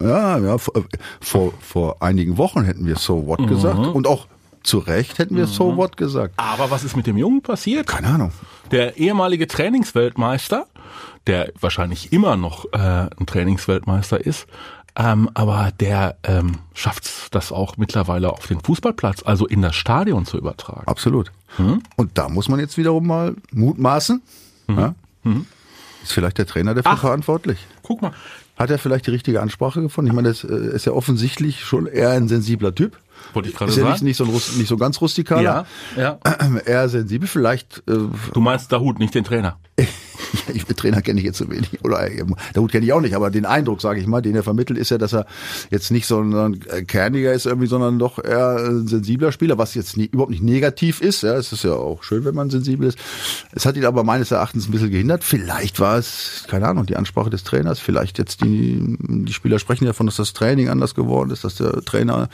Ja, 0.00 0.38
ja, 0.38 0.58
vor, 0.58 0.74
vor, 1.20 1.52
vor 1.60 2.02
einigen 2.02 2.36
Wochen 2.36 2.64
hätten 2.64 2.86
wir 2.86 2.96
So 2.96 3.26
What 3.26 3.46
gesagt 3.46 3.78
und 3.78 4.06
auch 4.06 4.26
zu 4.62 4.78
Recht 4.78 5.18
hätten 5.18 5.36
wir 5.36 5.46
So 5.46 5.76
What 5.76 5.96
gesagt. 5.96 6.34
Aber 6.36 6.70
was 6.70 6.84
ist 6.84 6.96
mit 6.96 7.06
dem 7.06 7.16
Jungen 7.16 7.42
passiert? 7.42 7.86
Keine 7.86 8.08
Ahnung. 8.08 8.32
Der 8.70 8.96
ehemalige 8.96 9.46
Trainingsweltmeister, 9.46 10.66
der 11.26 11.52
wahrscheinlich 11.60 12.12
immer 12.12 12.36
noch 12.36 12.64
äh, 12.72 12.78
ein 12.78 13.26
Trainingsweltmeister 13.26 14.24
ist, 14.24 14.46
ähm, 14.96 15.30
aber 15.34 15.72
der 15.80 16.16
ähm, 16.22 16.58
schafft 16.72 17.34
das 17.34 17.52
auch 17.52 17.76
mittlerweile 17.76 18.32
auf 18.32 18.46
den 18.46 18.60
Fußballplatz, 18.60 19.22
also 19.24 19.46
in 19.46 19.62
das 19.62 19.74
Stadion 19.74 20.24
zu 20.24 20.38
übertragen. 20.38 20.86
Absolut. 20.86 21.32
Mhm. 21.58 21.82
Und 21.96 22.16
da 22.16 22.28
muss 22.28 22.48
man 22.48 22.60
jetzt 22.60 22.76
wiederum 22.76 23.06
mal 23.06 23.34
mutmaßen. 23.52 24.22
Mhm. 24.66 24.78
Ja? 24.78 24.94
Mhm. 25.24 25.46
Ist 26.04 26.12
vielleicht 26.12 26.38
der 26.38 26.46
Trainer 26.46 26.74
dafür 26.74 26.92
Ach, 26.92 27.00
verantwortlich? 27.00 27.58
Guck 27.82 28.02
mal. 28.02 28.12
Hat 28.56 28.70
er 28.70 28.78
vielleicht 28.78 29.06
die 29.06 29.10
richtige 29.10 29.40
Ansprache 29.40 29.80
gefunden? 29.82 30.10
Ich 30.10 30.14
meine, 30.14 30.28
das 30.28 30.44
äh, 30.44 30.76
ist 30.76 30.84
ja 30.84 30.92
offensichtlich 30.92 31.64
schon 31.64 31.86
eher 31.86 32.10
ein 32.10 32.28
sensibler 32.28 32.74
Typ. 32.74 32.96
Wollte 33.32 33.48
ich 33.48 33.56
gerade 33.56 33.70
ist 33.70 33.78
ja 33.78 33.82
sagen. 33.82 33.92
Nicht, 33.94 34.02
nicht, 34.02 34.16
so 34.16 34.24
ein, 34.24 34.58
nicht 34.58 34.68
so 34.68 34.76
ganz 34.76 35.00
rustikaler. 35.00 35.66
Ja, 35.96 36.18
ja. 36.22 36.58
Eher 36.64 36.88
sensibel, 36.88 37.26
vielleicht. 37.26 37.78
Äh, 37.88 37.98
du 38.32 38.40
meinst 38.40 38.70
Dahut, 38.70 38.98
nicht 38.98 39.14
den 39.14 39.24
Trainer. 39.24 39.58
ich, 40.54 40.64
Trainer 40.64 41.02
kenne 41.02 41.20
ich 41.20 41.26
jetzt 41.26 41.38
so 41.38 41.50
wenig. 41.50 41.84
Oder 41.84 42.10
äh, 42.10 42.24
Dahut 42.52 42.72
kenne 42.72 42.84
ich 42.84 42.92
auch 42.92 43.00
nicht, 43.00 43.14
aber 43.14 43.30
den 43.30 43.46
Eindruck, 43.46 43.80
sage 43.80 44.00
ich 44.00 44.06
mal, 44.06 44.22
den 44.22 44.34
er 44.34 44.42
vermittelt, 44.42 44.78
ist 44.78 44.90
ja, 44.90 44.98
dass 44.98 45.12
er 45.12 45.26
jetzt 45.70 45.90
nicht 45.90 46.06
so 46.06 46.20
ein 46.20 46.60
kerniger 46.86 47.32
ist 47.32 47.46
irgendwie, 47.46 47.66
sondern 47.66 47.98
doch 47.98 48.22
eher 48.22 48.56
ein 48.56 48.86
sensibler 48.86 49.32
Spieler, 49.32 49.58
was 49.58 49.74
jetzt 49.74 49.96
nie, 49.96 50.06
überhaupt 50.06 50.30
nicht 50.30 50.42
negativ 50.42 51.00
ist. 51.00 51.22
Ja, 51.22 51.34
es 51.34 51.52
ist 51.52 51.64
ja 51.64 51.72
auch 51.72 52.02
schön, 52.02 52.24
wenn 52.24 52.34
man 52.34 52.50
sensibel 52.50 52.88
ist. 52.88 52.98
Es 53.52 53.66
hat 53.66 53.76
ihn 53.76 53.84
aber 53.84 54.04
meines 54.04 54.30
Erachtens 54.30 54.68
ein 54.68 54.72
bisschen 54.72 54.90
gehindert. 54.90 55.24
Vielleicht 55.24 55.80
war 55.80 55.98
es, 55.98 56.44
keine 56.48 56.68
Ahnung, 56.68 56.86
die 56.86 56.96
Ansprache 56.96 57.30
des 57.30 57.44
Trainers. 57.44 57.80
Vielleicht 57.80 58.18
jetzt 58.18 58.42
die, 58.42 58.96
die 58.98 59.32
Spieler 59.32 59.58
sprechen 59.58 59.86
davon, 59.86 60.06
dass 60.06 60.16
das 60.16 60.32
Training 60.32 60.68
anders 60.68 60.94
geworden 60.94 61.30
ist, 61.30 61.44
dass 61.44 61.56
der 61.56 61.84
Trainer 61.84 62.28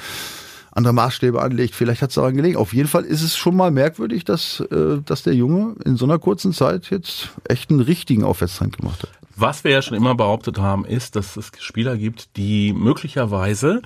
andere 0.72 0.94
Maßstäbe 0.94 1.40
anlegt. 1.40 1.74
Vielleicht 1.74 2.02
hat 2.02 2.10
es 2.10 2.14
daran 2.14 2.36
gelegen. 2.36 2.56
Auf 2.56 2.72
jeden 2.72 2.88
Fall 2.88 3.04
ist 3.04 3.22
es 3.22 3.36
schon 3.36 3.56
mal 3.56 3.70
merkwürdig, 3.70 4.24
dass, 4.24 4.60
äh, 4.60 4.98
dass 5.04 5.22
der 5.22 5.34
Junge 5.34 5.76
in 5.84 5.96
so 5.96 6.04
einer 6.04 6.18
kurzen 6.18 6.52
Zeit 6.52 6.90
jetzt 6.90 7.30
echt 7.48 7.70
einen 7.70 7.80
richtigen 7.80 8.24
Aufwärtstrend 8.24 8.78
gemacht 8.78 9.02
hat. 9.02 9.10
Was 9.36 9.64
wir 9.64 9.70
ja 9.70 9.80
schon 9.80 9.96
immer 9.96 10.14
behauptet 10.14 10.58
haben, 10.58 10.84
ist, 10.84 11.16
dass 11.16 11.36
es 11.36 11.50
Spieler 11.60 11.96
gibt, 11.96 12.36
die 12.36 12.74
möglicherweise 12.74 13.80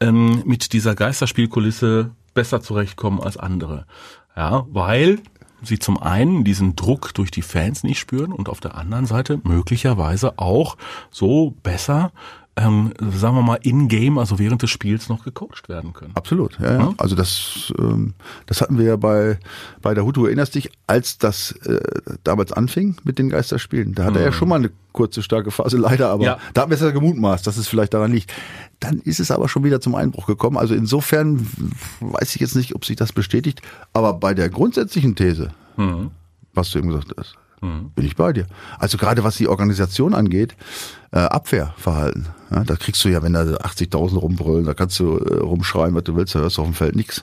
ähm, 0.00 0.42
mit 0.46 0.72
dieser 0.72 0.94
Geisterspielkulisse 0.94 2.12
besser 2.32 2.60
zurechtkommen 2.60 3.20
als 3.20 3.36
andere. 3.36 3.86
Ja, 4.36 4.66
weil 4.70 5.18
sie 5.62 5.78
zum 5.78 6.00
einen 6.00 6.44
diesen 6.44 6.76
Druck 6.76 7.12
durch 7.14 7.30
die 7.30 7.42
Fans 7.42 7.82
nicht 7.82 7.98
spüren 7.98 8.32
und 8.32 8.48
auf 8.48 8.60
der 8.60 8.76
anderen 8.76 9.06
Seite 9.06 9.40
möglicherweise 9.42 10.38
auch 10.38 10.76
so 11.10 11.54
besser 11.62 12.12
ähm, 12.56 12.92
sagen 13.16 13.36
wir 13.36 13.42
mal, 13.42 13.58
in-game, 13.62 14.18
also 14.18 14.38
während 14.38 14.62
des 14.62 14.70
Spiels 14.70 15.08
noch 15.08 15.24
gecoacht 15.24 15.68
werden 15.68 15.92
können. 15.92 16.12
Absolut, 16.14 16.58
ja, 16.60 16.78
ja. 16.78 16.94
Also 16.98 17.14
das, 17.16 17.72
ähm, 17.78 18.14
das 18.46 18.60
hatten 18.60 18.76
wir 18.76 18.84
ja 18.84 18.96
bei, 18.96 19.38
bei 19.80 19.94
der 19.94 20.04
Hutu, 20.04 20.26
erinnerst 20.26 20.56
dich, 20.56 20.70
als 20.86 21.18
das 21.18 21.52
äh, 21.64 21.80
damals 22.24 22.52
anfing 22.52 22.96
mit 23.04 23.18
den 23.18 23.30
Geisterspielen, 23.30 23.94
da 23.94 24.04
hatte 24.04 24.12
mhm. 24.12 24.18
er 24.18 24.24
ja 24.26 24.32
schon 24.32 24.48
mal 24.48 24.56
eine 24.56 24.70
kurze, 24.92 25.22
starke 25.22 25.50
Phase, 25.50 25.78
leider, 25.78 26.10
aber 26.10 26.24
ja. 26.24 26.38
da 26.52 26.62
haben 26.62 26.70
wir 26.70 26.74
es 26.74 26.82
ja 26.82 26.90
gemutmaßt, 26.90 27.46
dass 27.46 27.56
es 27.56 27.68
vielleicht 27.68 27.94
daran 27.94 28.12
liegt. 28.12 28.32
Dann 28.80 28.98
ist 28.98 29.20
es 29.20 29.30
aber 29.30 29.48
schon 29.48 29.62
wieder 29.62 29.80
zum 29.80 29.94
Einbruch 29.94 30.26
gekommen. 30.26 30.56
Also 30.56 30.74
insofern 30.74 31.46
weiß 32.00 32.34
ich 32.34 32.40
jetzt 32.40 32.56
nicht, 32.56 32.74
ob 32.74 32.84
sich 32.84 32.96
das 32.96 33.12
bestätigt, 33.12 33.62
aber 33.92 34.14
bei 34.14 34.34
der 34.34 34.50
grundsätzlichen 34.50 35.14
These, 35.14 35.52
mhm. 35.76 36.10
was 36.52 36.70
du 36.70 36.78
eben 36.78 36.88
gesagt 36.88 37.12
hast, 37.16 37.36
mhm. 37.60 37.90
bin 37.94 38.06
ich 38.06 38.16
bei 38.16 38.32
dir. 38.32 38.46
Also 38.78 38.98
gerade 38.98 39.22
was 39.22 39.36
die 39.36 39.48
Organisation 39.48 40.14
angeht, 40.14 40.56
äh, 41.12 41.18
Abwehrverhalten. 41.18 42.39
Ja, 42.50 42.64
da 42.64 42.74
kriegst 42.74 43.04
du 43.04 43.08
ja, 43.08 43.22
wenn 43.22 43.32
da 43.32 43.42
80.000 43.42 44.16
rumbrüllen, 44.16 44.64
da 44.64 44.74
kannst 44.74 44.98
du 44.98 45.18
äh, 45.18 45.38
rumschreien, 45.38 45.94
was 45.94 46.04
du 46.04 46.16
willst, 46.16 46.34
da 46.34 46.40
hörst 46.40 46.58
du 46.58 46.62
auf 46.62 46.68
dem 46.68 46.74
Feld 46.74 46.96
nichts. 46.96 47.22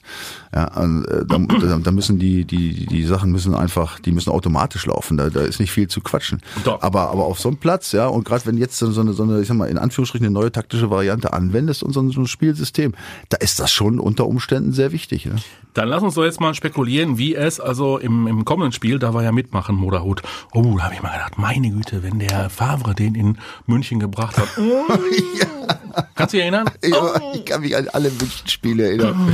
Ja, 0.55 0.73
und, 0.81 1.05
äh, 1.05 1.25
da, 1.25 1.37
da 1.83 1.91
müssen 1.91 2.17
die, 2.17 2.45
die, 2.45 2.85
die 2.85 3.03
Sachen 3.03 3.31
müssen 3.31 3.53
einfach, 3.53 3.99
die 3.99 4.11
müssen 4.11 4.29
automatisch 4.29 4.85
laufen. 4.85 5.17
Da, 5.17 5.29
da 5.29 5.41
ist 5.41 5.59
nicht 5.59 5.71
viel 5.71 5.87
zu 5.87 6.01
quatschen. 6.01 6.41
Doch. 6.63 6.81
Aber, 6.81 7.09
aber 7.09 7.25
auf 7.25 7.39
so 7.39 7.49
einem 7.49 7.57
Platz, 7.57 7.91
ja, 7.91 8.07
und 8.07 8.23
gerade 8.23 8.45
wenn 8.45 8.57
jetzt 8.57 8.77
so 8.77 8.87
eine, 8.99 9.13
so 9.13 9.23
eine, 9.23 9.41
ich 9.41 9.47
sag 9.47 9.57
mal, 9.57 9.69
in 9.69 9.77
Anführungsstrichen 9.77 10.25
eine 10.27 10.33
neue 10.33 10.51
taktische 10.51 10.89
Variante 10.89 11.33
anwendest 11.33 11.83
und 11.83 11.93
so 11.93 12.01
ein, 12.01 12.11
so 12.11 12.21
ein 12.21 12.27
Spielsystem, 12.27 12.93
da 13.29 13.37
ist 13.37 13.59
das 13.59 13.71
schon 13.71 13.99
unter 13.99 14.27
Umständen 14.27 14.71
sehr 14.71 14.91
wichtig. 14.91 15.25
Ne? 15.25 15.35
Dann 15.73 15.89
lass 15.89 16.01
uns 16.01 16.15
doch 16.15 16.23
jetzt 16.23 16.39
mal 16.39 16.53
spekulieren, 16.53 17.17
wie 17.17 17.35
es 17.35 17.59
also 17.59 17.97
im, 17.97 18.27
im 18.27 18.45
kommenden 18.45 18.71
Spiel, 18.71 18.97
da 18.97 19.13
war 19.13 19.23
ja 19.23 19.31
mitmachen, 19.31 19.75
Moderhut. 19.75 20.23
Oh, 20.53 20.75
da 20.77 20.85
habe 20.85 20.95
ich 20.95 21.03
mal 21.03 21.11
gedacht, 21.11 21.37
meine 21.37 21.69
Güte, 21.69 22.01
wenn 22.01 22.19
der 22.19 22.49
Favre 22.49 22.95
den 22.95 23.13
in 23.13 23.37
München 23.65 23.99
gebracht 23.99 24.37
hat. 24.37 24.47
ja. 25.39 26.05
Kannst 26.15 26.33
du 26.33 26.37
dich 26.37 26.43
erinnern? 26.43 26.69
Ja, 26.83 27.21
ich 27.33 27.45
kann 27.45 27.61
mich 27.61 27.75
an 27.75 27.87
alle 27.89 28.09
München-Spiele 28.09 28.87
erinnern. 28.87 29.33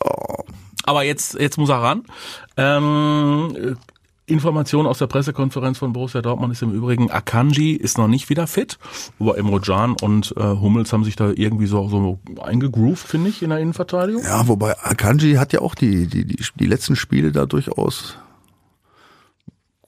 Oh. 0.00 0.44
Aber 0.84 1.02
jetzt, 1.02 1.34
jetzt 1.34 1.58
muss 1.58 1.68
er 1.68 1.82
ran. 1.82 2.04
Ähm, 2.56 3.76
Information 4.28 4.86
aus 4.86 4.98
der 4.98 5.06
Pressekonferenz 5.06 5.78
von 5.78 5.92
Borussia 5.92 6.20
Dortmund 6.22 6.52
ist 6.52 6.62
im 6.62 6.72
Übrigen, 6.72 7.10
Akanji 7.10 7.72
ist 7.72 7.98
noch 7.98 8.08
nicht 8.08 8.28
wieder 8.28 8.46
fit, 8.46 8.78
aber 9.18 9.38
Emre 9.38 9.60
Can 9.60 9.96
und 10.00 10.34
äh, 10.36 10.42
Hummels 10.42 10.92
haben 10.92 11.04
sich 11.04 11.16
da 11.16 11.30
irgendwie 11.34 11.66
so, 11.66 11.88
so 11.88 12.18
eingegroovt, 12.40 13.08
finde 13.08 13.30
ich, 13.30 13.42
in 13.42 13.50
der 13.50 13.58
Innenverteidigung. 13.58 14.22
Ja, 14.22 14.46
wobei 14.46 14.78
Akanji 14.78 15.34
hat 15.34 15.52
ja 15.52 15.60
auch 15.60 15.74
die, 15.74 16.06
die, 16.06 16.24
die, 16.24 16.42
die 16.54 16.66
letzten 16.66 16.94
Spiele 16.94 17.32
da 17.32 17.46
durchaus 17.46 18.16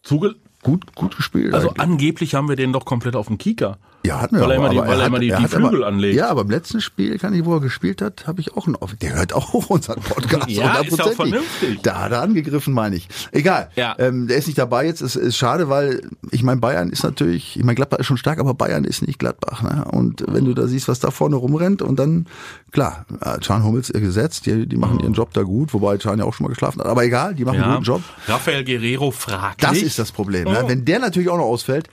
Zuge 0.02 0.36
gut, 0.62 0.94
gut 0.94 1.16
gespielt. 1.16 1.54
Also 1.54 1.68
eigentlich. 1.68 1.80
angeblich 1.80 2.34
haben 2.34 2.48
wir 2.48 2.56
den 2.56 2.72
doch 2.72 2.84
komplett 2.84 3.16
auf 3.16 3.26
dem 3.26 3.38
Kieker. 3.38 3.78
Ja, 4.04 4.20
hatten 4.20 4.36
wir 4.36 4.42
weil 4.42 4.52
er 4.52 4.56
immer 4.56 4.68
die, 4.70 4.78
weil 4.78 5.00
er, 5.00 5.06
immer 5.06 5.18
die, 5.18 5.28
die 5.28 5.48
Flügel 5.48 5.82
aber, 5.82 5.86
anlegt. 5.86 6.16
Ja, 6.16 6.30
aber 6.30 6.40
im 6.42 6.50
letzten 6.50 6.80
Spiel, 6.80 7.18
kann 7.18 7.34
ich, 7.34 7.44
wo 7.44 7.54
er 7.54 7.60
gespielt 7.60 8.00
hat, 8.00 8.26
habe 8.26 8.40
ich 8.40 8.56
auch 8.56 8.66
einen 8.66 8.76
auf. 8.76 8.94
Der 8.94 9.14
hört 9.14 9.34
auch 9.34 9.52
unseren 9.68 10.00
Podcast. 10.00 10.48
ja, 10.48 10.80
ist 10.80 11.00
auch 11.00 11.12
vernünftig. 11.12 11.80
Da 11.82 12.02
hat 12.02 12.12
er 12.12 12.22
angegriffen, 12.22 12.72
meine 12.72 12.96
ich. 12.96 13.08
Egal. 13.32 13.70
Ja. 13.76 13.94
Ähm, 13.98 14.26
der 14.26 14.38
ist 14.38 14.46
nicht 14.46 14.58
dabei 14.58 14.86
jetzt. 14.86 15.02
Ist, 15.02 15.16
ist 15.16 15.36
schade, 15.36 15.68
weil 15.68 16.00
ich 16.30 16.42
meine, 16.42 16.60
Bayern 16.60 16.88
ist 16.88 17.04
natürlich, 17.04 17.58
ich 17.58 17.64
meine, 17.64 17.74
Gladbach 17.74 17.98
ist 17.98 18.06
schon 18.06 18.16
stark, 18.16 18.38
aber 18.38 18.54
Bayern 18.54 18.84
ist 18.84 19.06
nicht 19.06 19.18
Gladbach. 19.18 19.62
Ne? 19.62 19.84
Und 19.90 20.24
wenn 20.28 20.46
du 20.46 20.54
da 20.54 20.66
siehst, 20.66 20.88
was 20.88 21.00
da 21.00 21.10
vorne 21.10 21.36
rumrennt 21.36 21.82
und 21.82 21.98
dann, 21.98 22.26
klar, 22.72 23.04
Can 23.42 23.64
Hummels 23.64 23.92
gesetzt, 23.92 24.46
die, 24.46 24.66
die 24.66 24.76
machen 24.76 25.00
ihren 25.00 25.12
Job 25.12 25.34
da 25.34 25.42
gut, 25.42 25.74
wobei 25.74 25.98
Can 25.98 26.18
ja 26.18 26.24
auch 26.24 26.32
schon 26.32 26.44
mal 26.44 26.50
geschlafen 26.50 26.80
hat. 26.80 26.86
Aber 26.86 27.04
egal, 27.04 27.34
die 27.34 27.44
machen 27.44 27.58
ja. 27.58 27.64
einen 27.64 27.72
guten 27.74 27.84
Job. 27.84 28.02
Rafael 28.26 28.64
Guerrero 28.64 29.10
fragt. 29.10 29.62
Das 29.62 29.76
ist 29.76 29.98
das 29.98 30.10
Problem. 30.10 30.44
Ne? 30.44 30.58
Oh. 30.58 30.62
Ne? 30.62 30.68
Wenn 30.68 30.84
der 30.86 31.00
natürlich 31.00 31.28
auch 31.28 31.36
noch 31.36 31.44
ausfällt, 31.44 31.88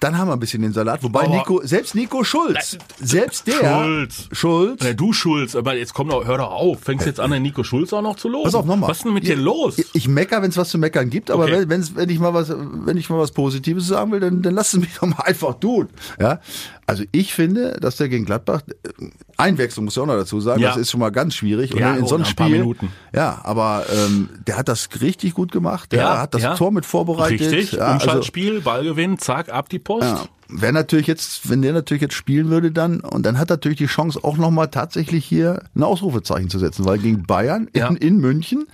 dann 0.00 0.16
haben 0.16 0.28
wir 0.28 0.34
ein 0.34 0.40
bisschen 0.40 0.62
den 0.62 0.72
Salat. 0.72 1.02
Wobei 1.02 1.24
aber 1.24 1.36
Nico, 1.36 1.60
selbst 1.64 1.94
Nico 1.94 2.22
Schulz, 2.22 2.78
selbst 3.00 3.46
der. 3.46 3.82
Schulz. 3.82 4.28
Schulz. 4.32 4.84
Ja, 4.84 4.92
du 4.92 5.12
Schulz, 5.12 5.56
aber 5.56 5.74
jetzt 5.74 5.92
komm 5.92 6.08
doch, 6.08 6.24
hör 6.24 6.38
doch 6.38 6.50
auf. 6.50 6.80
Fängst 6.80 7.06
jetzt 7.06 7.20
an, 7.20 7.30
den 7.30 7.42
Nico 7.42 7.64
Schulz 7.64 7.92
auch 7.92 8.02
noch 8.02 8.16
zu 8.16 8.28
loben? 8.28 8.44
Pass 8.44 8.54
auf, 8.54 8.64
nochmal. 8.64 8.90
Was 8.90 8.98
ist 8.98 9.04
denn 9.04 9.14
mit 9.14 9.26
dir 9.26 9.36
los? 9.36 9.78
Ich, 9.78 9.94
ich 9.94 10.08
mecker, 10.08 10.40
wenn 10.42 10.50
es 10.50 10.56
was 10.56 10.68
zu 10.68 10.78
meckern 10.78 11.10
gibt, 11.10 11.30
aber 11.30 11.44
okay. 11.44 11.64
wenn, 11.66 11.96
wenn 11.96 12.08
ich 12.08 12.18
mal 12.18 12.32
was, 12.32 12.50
wenn 12.50 12.96
ich 12.96 13.10
mal 13.10 13.18
was 13.18 13.32
Positives 13.32 13.88
sagen 13.88 14.12
will, 14.12 14.20
dann, 14.20 14.42
dann 14.42 14.54
lass 14.54 14.74
es 14.74 14.80
mich 14.80 14.94
doch 14.94 15.06
mal 15.06 15.22
einfach 15.24 15.54
tun. 15.54 15.88
Ja. 16.20 16.40
Also 16.88 17.04
ich 17.12 17.34
finde, 17.34 17.76
dass 17.80 17.96
der 17.96 18.08
gegen 18.08 18.24
Gladbach 18.24 18.62
äh, 18.66 19.10
Einwechslung 19.36 19.84
muss 19.84 19.94
ich 19.94 20.02
auch 20.02 20.06
noch 20.06 20.16
dazu 20.16 20.40
sagen, 20.40 20.62
ja. 20.62 20.70
das 20.70 20.78
ist 20.78 20.90
schon 20.90 21.00
mal 21.00 21.10
ganz 21.10 21.34
schwierig. 21.34 21.74
Und 21.74 21.80
ja, 21.80 21.94
in 21.94 22.06
so 22.06 22.14
einem 22.14 22.24
Spiel, 22.24 22.74
ja, 23.14 23.40
aber 23.44 23.84
ähm, 23.92 24.30
der 24.46 24.56
hat 24.56 24.68
das 24.68 24.88
richtig 25.02 25.34
gut 25.34 25.52
gemacht. 25.52 25.92
Der 25.92 26.00
ja, 26.00 26.18
hat 26.22 26.32
das 26.32 26.42
ja. 26.42 26.54
Tor 26.54 26.72
mit 26.72 26.86
vorbereitet. 26.86 27.52
Richtig. 27.52 27.72
Ja, 27.72 27.92
Umschaltspiel, 27.92 28.52
also, 28.52 28.62
Ballgewinn, 28.62 29.18
zack, 29.18 29.50
ab 29.50 29.68
die 29.68 29.78
Post. 29.88 30.02
Ja. 30.02 30.24
Wer 30.50 30.72
natürlich 30.72 31.06
jetzt, 31.06 31.48
wenn 31.48 31.62
der 31.62 31.72
natürlich 31.72 32.02
jetzt 32.02 32.14
spielen 32.14 32.50
würde, 32.50 32.70
dann 32.70 33.00
und 33.00 33.24
dann 33.24 33.38
hat 33.38 33.50
er 33.50 33.54
natürlich 33.54 33.78
die 33.78 33.86
Chance 33.86 34.20
auch 34.22 34.36
noch 34.36 34.50
mal 34.50 34.66
tatsächlich 34.66 35.24
hier 35.24 35.62
ein 35.74 35.82
Ausrufezeichen 35.82 36.50
zu 36.50 36.58
setzen, 36.58 36.84
weil 36.84 36.98
gegen 36.98 37.24
Bayern 37.24 37.68
in, 37.72 37.96
in 37.96 38.18
München 38.18 38.66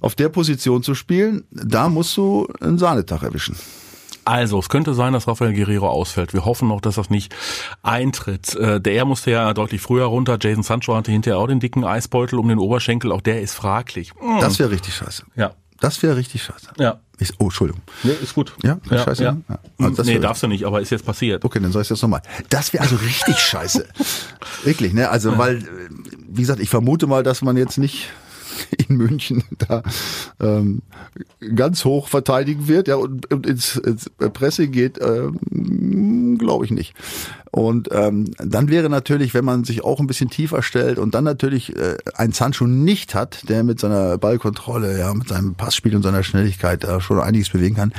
auf 0.00 0.14
der 0.14 0.28
Position 0.28 0.82
zu 0.82 0.94
spielen, 0.94 1.44
da 1.50 1.88
musst 1.88 2.16
du 2.16 2.48
einen 2.60 2.78
Sahnetag 2.78 3.22
erwischen. 3.22 3.56
Also, 4.24 4.58
es 4.58 4.68
könnte 4.68 4.92
sein, 4.92 5.14
dass 5.14 5.26
Rafael 5.26 5.54
Guerrero 5.54 5.88
ausfällt. 5.88 6.34
Wir 6.34 6.44
hoffen 6.44 6.68
noch, 6.68 6.82
dass 6.82 6.96
das 6.96 7.08
nicht 7.08 7.34
eintritt. 7.82 8.54
Äh, 8.56 8.78
der 8.78 9.06
musste 9.06 9.30
ja 9.30 9.54
deutlich 9.54 9.80
früher 9.80 10.04
runter. 10.04 10.38
Jason 10.40 10.62
Sancho 10.62 10.94
hatte 10.94 11.10
hinterher 11.10 11.38
auch 11.38 11.46
den 11.46 11.60
dicken 11.60 11.82
Eisbeutel 11.82 12.38
um 12.38 12.46
den 12.48 12.58
Oberschenkel. 12.58 13.10
Auch 13.10 13.22
der 13.22 13.40
ist 13.40 13.54
fraglich. 13.54 14.12
Das 14.40 14.58
wäre 14.58 14.70
richtig 14.70 14.94
scheiße. 14.94 15.24
Ja. 15.34 15.52
Das 15.80 16.02
wäre 16.02 16.16
richtig 16.16 16.42
scheiße. 16.42 16.72
Ja. 16.78 17.00
Ich, 17.20 17.32
oh, 17.38 17.44
Entschuldigung. 17.44 17.82
Nee, 18.04 18.12
ist 18.22 18.34
gut. 18.34 18.52
Ja, 18.62 18.78
ja 18.90 19.04
scheiße. 19.04 19.22
Ja. 19.22 19.36
ja. 19.48 19.58
Also 19.78 20.02
nee, 20.04 20.18
darfst 20.18 20.42
du 20.42 20.46
nicht, 20.46 20.64
aber 20.64 20.80
ist 20.80 20.90
jetzt 20.90 21.04
passiert. 21.04 21.44
Okay, 21.44 21.58
dann 21.60 21.72
sag 21.72 21.82
ich 21.82 21.90
jetzt 21.90 22.02
nochmal. 22.02 22.22
Das 22.48 22.72
wäre 22.72 22.82
also 22.82 22.96
richtig 22.96 23.38
scheiße. 23.38 23.86
Wirklich, 24.64 24.92
ne? 24.92 25.08
Also, 25.08 25.36
weil, 25.36 25.64
wie 26.28 26.42
gesagt, 26.42 26.60
ich 26.60 26.70
vermute 26.70 27.06
mal, 27.06 27.22
dass 27.22 27.42
man 27.42 27.56
jetzt 27.56 27.76
nicht 27.78 28.10
in 28.88 28.96
München 28.96 29.44
da 29.58 29.82
ähm, 30.40 30.82
ganz 31.54 31.84
hoch 31.84 32.08
verteidigen 32.08 32.68
wird 32.68 32.88
ja, 32.88 32.96
und, 32.96 33.32
und 33.32 33.46
ins, 33.46 33.76
ins 33.76 34.10
Pressing 34.32 34.72
geht, 34.72 34.98
ähm, 35.00 36.38
glaube 36.38 36.64
ich 36.64 36.70
nicht. 36.70 36.94
Und 37.50 37.88
ähm, 37.92 38.30
dann 38.38 38.68
wäre 38.68 38.90
natürlich, 38.90 39.34
wenn 39.34 39.44
man 39.44 39.64
sich 39.64 39.82
auch 39.82 40.00
ein 40.00 40.06
bisschen 40.06 40.30
tiefer 40.30 40.62
stellt 40.62 40.98
und 40.98 41.14
dann 41.14 41.24
natürlich 41.24 41.74
äh, 41.76 41.96
ein 42.14 42.32
Sancho 42.32 42.66
nicht 42.66 43.14
hat, 43.14 43.48
der 43.48 43.64
mit 43.64 43.80
seiner 43.80 44.18
Ballkontrolle, 44.18 44.98
ja, 44.98 45.12
mit 45.14 45.28
seinem 45.28 45.54
Passspiel 45.54 45.96
und 45.96 46.02
seiner 46.02 46.22
Schnelligkeit 46.22 46.84
da 46.84 47.00
schon 47.00 47.20
einiges 47.20 47.48
bewegen 47.48 47.76
kann, 47.76 47.92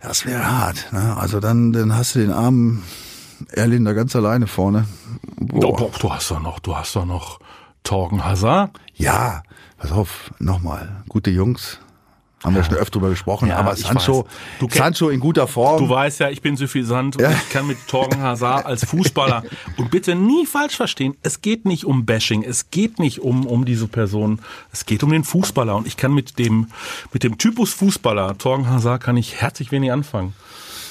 das 0.00 0.26
wäre 0.26 0.44
hart. 0.44 0.92
Ne? 0.92 1.16
Also 1.16 1.40
dann, 1.40 1.72
dann 1.72 1.96
hast 1.96 2.14
du 2.14 2.18
den 2.18 2.30
armen 2.30 2.82
Erlin 3.50 3.84
da 3.84 3.94
ganz 3.94 4.14
alleine 4.14 4.46
vorne. 4.46 4.86
Boah. 5.36 5.76
Doch, 5.76 5.98
du 5.98 6.12
hast 6.12 6.30
doch 6.30 6.40
noch, 6.40 6.58
du 6.60 6.76
hast 6.76 6.94
doch 6.94 7.06
noch 7.06 7.40
Torgen 7.84 8.24
Hazard. 8.24 8.70
Ja, 8.94 9.42
pass 9.78 9.92
auf, 9.92 10.30
nochmal, 10.38 11.04
gute 11.08 11.30
Jungs. 11.30 11.80
Haben 12.42 12.56
wir 12.56 12.62
schon 12.64 12.74
öfter 12.74 12.98
drüber 12.98 13.08
gesprochen. 13.08 13.48
Ja, 13.48 13.56
aber 13.56 13.74
Sancho, 13.74 14.26
Sancho 14.68 15.08
in 15.08 15.18
guter 15.18 15.48
Form. 15.48 15.82
Du 15.82 15.88
weißt 15.88 16.20
ja, 16.20 16.28
ich 16.28 16.42
bin 16.42 16.58
suffisant 16.58 17.16
und 17.16 17.22
Ja. 17.22 17.30
ich 17.30 17.48
kann 17.48 17.66
mit 17.66 17.78
Torgen 17.88 18.20
Hazard 18.20 18.66
als 18.66 18.84
Fußballer 18.84 19.44
und 19.78 19.90
bitte 19.90 20.14
nie 20.14 20.44
falsch 20.44 20.76
verstehen, 20.76 21.16
es 21.22 21.40
geht 21.40 21.64
nicht 21.64 21.86
um 21.86 22.04
Bashing, 22.04 22.42
es 22.42 22.70
geht 22.70 22.98
nicht 22.98 23.20
um, 23.20 23.46
um 23.46 23.64
diese 23.64 23.88
Person, 23.88 24.40
es 24.72 24.84
geht 24.84 25.02
um 25.02 25.10
den 25.10 25.24
Fußballer 25.24 25.74
und 25.74 25.86
ich 25.86 25.96
kann 25.96 26.12
mit 26.12 26.38
dem, 26.38 26.66
mit 27.14 27.22
dem 27.22 27.38
Typus 27.38 27.72
Fußballer, 27.72 28.36
Torgen 28.36 28.68
Hazard, 28.68 29.02
kann 29.02 29.16
ich 29.16 29.40
herzlich 29.40 29.72
wenig 29.72 29.90
anfangen. 29.90 30.34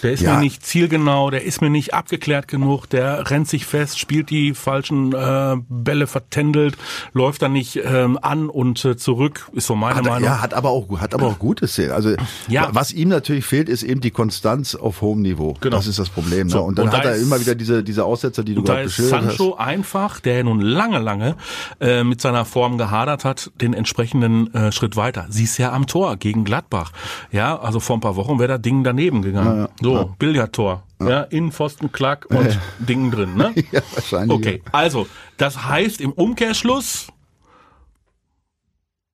Der 0.03 0.11
ist 0.13 0.21
Ja. 0.21 0.35
mir 0.35 0.41
nicht 0.41 0.65
zielgenau, 0.65 1.29
der 1.29 1.43
ist 1.43 1.61
mir 1.61 1.69
nicht 1.69 1.93
abgeklärt 1.93 2.47
genug, 2.47 2.87
der 2.89 3.29
rennt 3.31 3.47
sich 3.47 3.65
fest, 3.65 3.97
spielt 3.99 4.29
die 4.29 4.53
falschen 4.53 5.13
äh, 5.13 5.55
Bälle 5.69 6.07
vertändelt, 6.07 6.75
läuft 7.13 7.41
dann 7.41 7.53
nicht 7.53 7.79
ähm, 7.83 8.19
an 8.21 8.49
und 8.49 8.83
äh, 8.85 8.97
zurück, 8.97 9.49
ist 9.53 9.67
so 9.67 9.75
meine 9.75 9.95
Hat, 9.95 10.05
Meinung. 10.05 10.23
ja, 10.23 10.41
hat 10.41 10.53
aber 10.53 10.69
auch 10.69 10.83
hat 10.99 11.13
aber 11.13 11.27
auch 11.27 11.39
gute 11.39 11.67
Szenen. 11.67 11.91
Also 11.91 12.13
Ja. 12.47 12.69
was 12.73 12.91
ihm 12.91 13.09
natürlich 13.09 13.45
fehlt, 13.45 13.69
ist 13.69 13.83
eben 13.83 14.01
die 14.01 14.11
Konstanz 14.11 14.75
auf 14.75 15.01
hohem 15.01 15.21
Niveau. 15.21 15.55
Genau. 15.61 15.77
Das 15.77 15.87
ist 15.87 15.99
das 15.99 16.09
Problem. 16.09 16.49
So, 16.49 16.57
ne? 16.59 16.63
Und 16.65 16.77
dann 16.77 16.85
und 16.85 16.93
da 16.93 16.97
hat 16.99 17.05
er 17.05 17.15
ist- 17.15 17.23
immer 17.23 17.39
wieder 17.39 17.55
diese 17.55 17.83
diese 17.83 18.03
Aussetzer, 18.05 18.43
die 18.43 18.53
du 18.55 18.59
Und 18.59 18.69
da 18.69 18.73
gerade 18.73 18.85
ist 18.87 18.97
beschildert 18.97 19.25
hast. 19.25 19.37
Sancho 19.37 19.55
einfach, 19.55 20.19
der 20.19 20.37
ja 20.37 20.43
nun 20.43 20.59
lange, 20.59 20.99
lange 20.99 21.35
äh, 21.79 22.03
mit 22.03 22.19
seiner 22.21 22.45
Form 22.45 22.77
gehadert 22.77 23.23
hat, 23.25 23.51
den 23.61 23.73
entsprechenden 23.73 24.53
äh, 24.53 24.71
Schritt 24.71 24.95
weiter. 24.95 25.25
Siehst 25.29 25.57
ja 25.59 25.71
am 25.71 25.87
Tor 25.87 26.17
gegen 26.17 26.43
Gladbach. 26.43 26.91
Ja, 27.31 27.57
also 27.59 27.79
vor 27.79 27.97
ein 27.97 28.01
paar 28.01 28.15
Wochen 28.15 28.39
wäre 28.39 28.49
das 28.53 28.61
Ding 28.61 28.83
daneben 28.83 29.21
gegangen. 29.21 29.67
so, 29.81 29.92
Billardtor. 30.19 30.83
Ja, 31.01 31.21
Innenpfosten, 31.23 31.91
Klack 31.91 32.25
und 32.29 32.57
Ding 32.79 33.11
drin. 33.11 33.35
Ne? 33.35 33.53
Ja, 33.71 33.81
wahrscheinlich. 33.93 34.37
Okay, 34.37 34.61
also, 34.71 35.07
das 35.37 35.65
heißt 35.65 35.99
im 36.01 36.11
Umkehrschluss, 36.13 37.07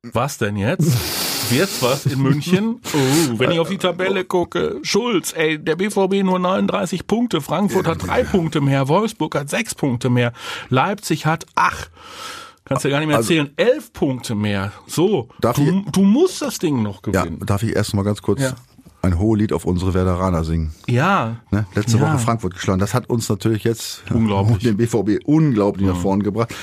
was 0.03 0.37
denn 0.37 0.55
jetzt? 0.55 1.51
Wird's 1.51 1.81
was 1.81 2.05
in 2.05 2.21
München? 2.21 2.79
Oh, 2.93 3.39
wenn 3.39 3.51
ich 3.51 3.59
auf 3.59 3.69
die 3.69 3.77
Tabelle 3.77 4.23
gucke, 4.23 4.79
Schulz, 4.83 5.33
ey, 5.35 5.57
der 5.59 5.75
BVB 5.75 6.23
nur 6.23 6.39
39 6.39 7.05
Punkte, 7.07 7.41
Frankfurt 7.41 7.87
hat 7.87 8.05
drei 8.05 8.23
Punkte 8.23 8.61
mehr, 8.61 8.87
Wolfsburg 8.87 9.35
hat 9.35 9.49
sechs 9.49 9.75
Punkte 9.75 10.09
mehr, 10.09 10.31
Leipzig 10.69 11.25
hat, 11.25 11.45
ach, 11.55 11.87
kannst 12.65 12.85
du 12.85 12.89
gar 12.89 12.99
nicht 12.99 13.07
mehr 13.07 13.17
Also- 13.17 13.33
erzählen, 13.33 13.53
elf 13.57 13.91
Punkte 13.93 14.35
mehr. 14.35 14.71
So, 14.87 15.29
Darf 15.41 15.55
du, 15.57 15.63
ich- 15.85 15.91
du 15.91 16.01
musst 16.01 16.41
das 16.41 16.59
Ding 16.59 16.81
noch 16.83 17.01
Ja, 17.11 17.23
gewinnen. 17.23 17.39
darf 17.45 17.63
ich 17.63 17.75
erst 17.75 17.93
mal 17.93 18.03
ganz 18.03 18.21
kurz 18.21 18.41
Ja. 18.41 18.55
Ein 19.01 19.17
Hohelied 19.19 19.53
auf 19.53 19.65
unsere 19.65 19.93
Werderaner 19.93 20.43
singen? 20.43 20.73
Ja. 20.87 21.37
Ne? 21.51 21.65
Letzte 21.75 21.97
Ja. 21.97 22.03
Woche 22.03 22.19
Frankfurt 22.19 22.53
geschlagen. 22.53 22.79
Das 22.79 22.93
hat 22.93 23.09
uns 23.09 23.29
natürlich 23.29 23.63
jetzt 23.63 24.03
Unglaublich. 24.13 24.59
den 24.59 24.77
BVB 24.77 25.19
unglaublich 25.25 25.87
nach 25.87 25.95
vorne 25.97 26.23
gebracht. 26.23 26.53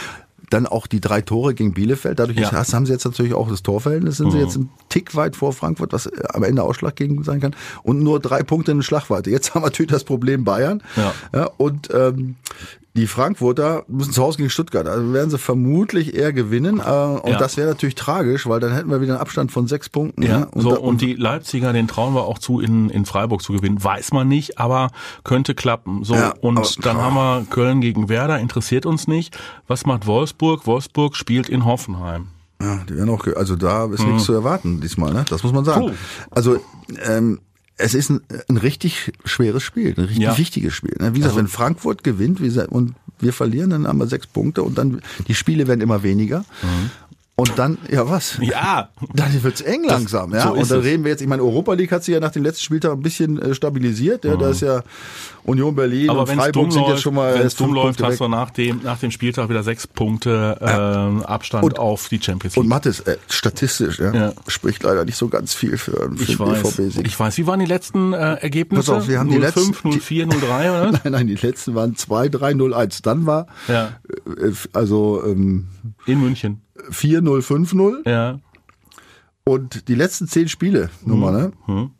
Dann 0.50 0.66
auch 0.66 0.86
die 0.86 1.00
drei 1.00 1.22
Tore 1.22 1.54
gegen 1.54 1.72
Bielefeld. 1.74 2.20
Dadurch 2.20 2.38
Ja. 2.38 2.60
ist, 2.60 2.72
haben 2.72 2.86
sie 2.86 2.92
jetzt 2.92 3.04
natürlich 3.04 3.34
auch 3.34 3.48
das 3.48 3.62
Torverhältnis. 3.64 4.18
Sind 4.18 4.30
sie 4.30 4.38
jetzt 4.38 4.54
einen 4.56 4.70
Tick 4.88 5.16
weit 5.16 5.34
vor 5.34 5.52
Frankfurt, 5.52 5.92
was 5.92 6.06
äh, 6.06 6.22
am 6.28 6.44
Ende 6.44 6.62
ausschlaggebend 6.62 7.24
sein 7.24 7.40
kann. 7.40 7.56
Und 7.82 8.00
nur 8.02 8.20
drei 8.20 8.42
Punkte 8.44 8.70
in 8.70 8.82
Schlagweite. 8.82 9.30
Jetzt 9.30 9.50
haben 9.54 9.62
wir 9.62 9.66
natürlich 9.66 9.90
das 9.90 10.04
Problem 10.04 10.44
Bayern. 10.44 10.82
Ja. 11.32 11.46
und 11.56 11.88
ähm, 11.92 12.36
die 12.96 13.06
Frankfurter 13.06 13.84
müssen 13.88 14.12
zu 14.12 14.22
Hause 14.22 14.38
gegen 14.38 14.50
Stuttgart. 14.50 14.88
Also 14.88 15.12
werden 15.12 15.30
sie 15.30 15.38
vermutlich 15.38 16.14
eher 16.14 16.32
gewinnen. 16.32 16.80
Äh, 16.80 16.82
und 16.90 17.30
Ja. 17.32 17.38
das 17.38 17.56
wäre 17.56 17.68
natürlich 17.68 17.94
tragisch, 17.94 18.46
weil 18.48 18.58
dann 18.58 18.72
hätten 18.72 18.90
wir 18.90 19.00
wieder 19.00 19.12
einen 19.14 19.20
Abstand 19.20 19.52
von 19.52 19.66
sechs 19.68 19.88
Punkten. 19.88 20.22
Ja, 20.22 20.40
ne? 20.40 20.48
so, 20.54 20.70
da- 20.70 20.76
und 20.78 21.00
die 21.00 21.14
Leipziger, 21.14 21.72
den 21.72 21.86
trauen 21.88 22.14
wir 22.14 22.22
auch 22.24 22.38
zu, 22.38 22.60
in, 22.60 22.90
in 22.90 23.04
Freiburg 23.04 23.42
zu 23.42 23.52
gewinnen. 23.52 23.82
Weiß 23.82 24.12
man 24.12 24.26
nicht, 24.28 24.58
aber 24.58 24.88
könnte 25.24 25.54
klappen. 25.54 26.02
So, 26.04 26.14
Ja, 26.14 26.34
und 26.40 26.58
aber- 26.58 26.68
dann 26.82 26.96
haben 26.96 27.14
wir 27.14 27.46
Köln 27.50 27.80
gegen 27.80 28.08
Werder, 28.08 28.38
interessiert 28.38 28.86
uns 28.86 29.06
nicht. 29.06 29.36
Was 29.68 29.86
macht 29.86 30.06
Wolfsburg? 30.06 30.66
Wolfsburg 30.66 31.14
spielt 31.16 31.48
in 31.48 31.64
Hoffenheim. 31.64 32.28
Ja, 32.62 32.78
die 32.88 32.96
werden 32.96 33.10
auch, 33.10 33.26
also 33.36 33.54
da 33.56 33.84
ist 33.84 34.02
nichts 34.02 34.24
zu 34.24 34.32
erwarten 34.32 34.80
diesmal, 34.80 35.12
ne? 35.12 35.26
Das 35.28 35.42
muss 35.42 35.52
man 35.52 35.64
sagen. 35.66 35.88
Puh. 35.88 35.92
Also 36.30 36.58
ähm, 37.06 37.40
es 37.78 37.94
ist 37.94 38.10
ein, 38.10 38.20
ein 38.48 38.56
richtig 38.56 39.12
schweres 39.24 39.62
Spiel, 39.62 39.94
ein 39.96 40.04
richtig 40.04 40.22
Ja. 40.22 40.38
wichtiges 40.38 40.74
Spiel. 40.74 40.96
Ne? 40.98 41.14
Wie 41.14 41.18
gesagt, 41.18 41.36
wenn 41.36 41.48
Frankfurt 41.48 42.02
gewinnt 42.04 42.40
wie 42.40 42.46
gesagt, 42.46 42.70
und 42.72 42.94
wir 43.18 43.32
verlieren, 43.32 43.70
dann 43.70 43.86
haben 43.86 43.98
wir 43.98 44.06
sechs 44.06 44.26
Punkte 44.26 44.62
und 44.62 44.76
dann 44.78 45.00
die 45.28 45.34
Spiele 45.34 45.66
werden 45.66 45.80
immer 45.80 46.02
weniger. 46.02 46.44
Und 47.38 47.58
dann, 47.58 47.76
ja 47.90 48.08
was? 48.08 48.38
Ja, 48.40 48.88
Dann 49.12 49.42
wird's 49.42 49.60
eng 49.60 49.84
langsam, 49.84 50.32
ja. 50.32 50.40
so 50.44 50.54
und 50.54 50.70
dann 50.70 50.78
es. 50.78 50.84
reden 50.86 51.04
wir 51.04 51.10
jetzt, 51.10 51.20
ich 51.20 51.28
meine, 51.28 51.42
Europa 51.42 51.74
League 51.74 51.92
hat 51.92 52.02
sich 52.02 52.14
ja 52.14 52.18
nach 52.20 52.30
dem 52.30 52.42
letzten 52.42 52.62
Spieltag 52.62 52.92
ein 52.92 53.02
bisschen 53.02 53.38
äh, 53.42 53.54
stabilisiert. 53.54 54.24
Ja, 54.24 54.36
Da 54.36 54.48
ist 54.48 54.62
ja 54.62 54.82
Union 55.44 55.74
Berlin 55.76 56.08
aber 56.08 56.20
und 56.22 56.28
wenn 56.28 56.38
es 56.38 56.44
Freiburg 56.46 56.72
sind 56.72 56.80
läuft, 56.80 56.92
jetzt 56.94 57.02
schon 57.02 57.14
mal 57.14 57.36
erst 57.36 57.58
fünf 57.58 57.68
dumm 57.68 57.74
läuft, 57.74 58.02
hast 58.02 58.20
du 58.20 58.28
nach 58.28 58.48
dem, 58.52 58.80
nach 58.82 58.98
dem 59.00 59.10
Spieltag 59.10 59.50
wieder 59.50 59.62
sechs 59.62 59.86
Punkte 59.86 60.56
ähm, 60.62 61.22
Abstand 61.24 61.62
Und- 61.64 61.78
auf 61.78 62.08
die 62.08 62.22
Champions 62.22 62.56
League. 62.56 62.62
Und 62.64 62.68
Mathis, 62.70 63.00
äh, 63.00 63.18
statistisch, 63.28 63.98
ja, 63.98 64.14
Ja. 64.14 64.32
spricht 64.48 64.82
leider 64.82 65.04
nicht 65.04 65.16
so 65.18 65.28
ganz 65.28 65.52
viel 65.52 65.76
für, 65.76 65.92
für 65.92 66.14
ich 66.22 66.38
den 66.38 66.38
weiß, 66.38 66.62
BVB-Sieg. 66.62 67.06
ich 67.06 67.20
weiß. 67.20 67.36
Wie 67.36 67.46
waren 67.46 67.60
die 67.60 67.66
letzten 67.66 68.14
äh, 68.14 68.16
Ergebnisse? 68.36 68.92
Pass 68.92 69.02
auf, 69.02 69.08
wir 69.08 69.18
haben 69.18 69.28
die 69.28 69.38
05, 69.42 69.84
letzten- 69.84 69.92
04, 70.00 70.26
03 70.26 70.70
oder? 70.70 70.90
Nein, 71.04 71.12
nein, 71.12 71.26
die 71.26 71.34
letzten 71.34 71.74
waren 71.74 71.96
2, 71.96 72.30
3, 72.30 72.54
0, 72.54 72.72
1. 72.72 73.02
Dann 73.02 73.26
war 73.26 73.46
Ja. 73.68 73.90
äh, 74.24 74.52
also 74.72 75.22
ähm, 75.22 75.66
In 76.06 76.18
München. 76.22 76.62
4, 76.90 77.20
0, 77.22 77.42
5, 77.42 77.72
0. 77.74 78.02
Ja. 78.06 78.40
Und 79.44 79.88
die 79.88 79.94
letzten 79.94 80.26
zehn 80.28 80.48
Spiele, 80.48 80.90
nur 81.04 81.16
mal, 81.18 81.32
ne? 81.32 81.52
Hm. 81.66 81.90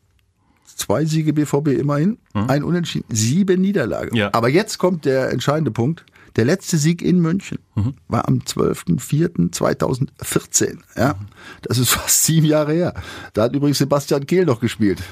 Zwei 0.65 1.05
Siege 1.05 1.33
BVB 1.33 1.69
immerhin, 1.79 2.19
ein 2.35 2.63
Unentschieden, 2.65 3.07
sieben 3.09 3.61
Niederlagen. 3.63 4.15
Ja. 4.17 4.31
Aber 4.35 4.49
jetzt 4.49 4.79
kommt 4.79 5.05
der 5.07 5.31
entscheidende 5.31 5.71
Punkt. 5.71 6.05
Der 6.35 6.45
letzte 6.45 6.77
Sieg 6.77 7.01
in 7.01 7.21
München 7.21 7.59
Mhm. 7.77 7.95
war 8.09 8.27
am 8.29 8.41
12.04.2014. 8.45 10.79
Ja, 10.97 11.15
das 11.63 11.79
ist 11.79 11.91
fast 11.91 12.25
sieben 12.25 12.47
Jahre 12.47 12.73
her. 12.75 12.95
Da 13.33 13.45
hat 13.45 13.55
übrigens 13.55 13.79
Sebastian 13.79 14.27
Kehl 14.27 14.45
noch 14.45 14.61
gespielt. 14.61 15.03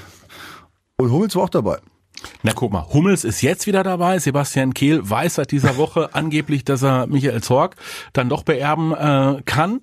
Und 0.97 1.11
Hummels 1.11 1.35
war 1.35 1.43
auch 1.43 1.49
dabei. 1.49 1.79
Na 2.43 2.53
guck 2.53 2.71
mal, 2.71 2.85
Hummels 2.93 3.23
ist 3.23 3.41
jetzt 3.41 3.67
wieder 3.67 3.83
dabei. 3.83 4.19
Sebastian 4.19 4.73
Kehl 4.73 5.07
weiß 5.07 5.35
seit 5.35 5.51
dieser 5.51 5.77
Woche 5.77 6.09
angeblich, 6.13 6.63
dass 6.63 6.83
er 6.83 7.07
Michael 7.07 7.41
Zorg 7.41 7.75
dann 8.13 8.29
doch 8.29 8.43
beerben 8.43 8.93
äh, 8.93 9.41
kann. 9.45 9.81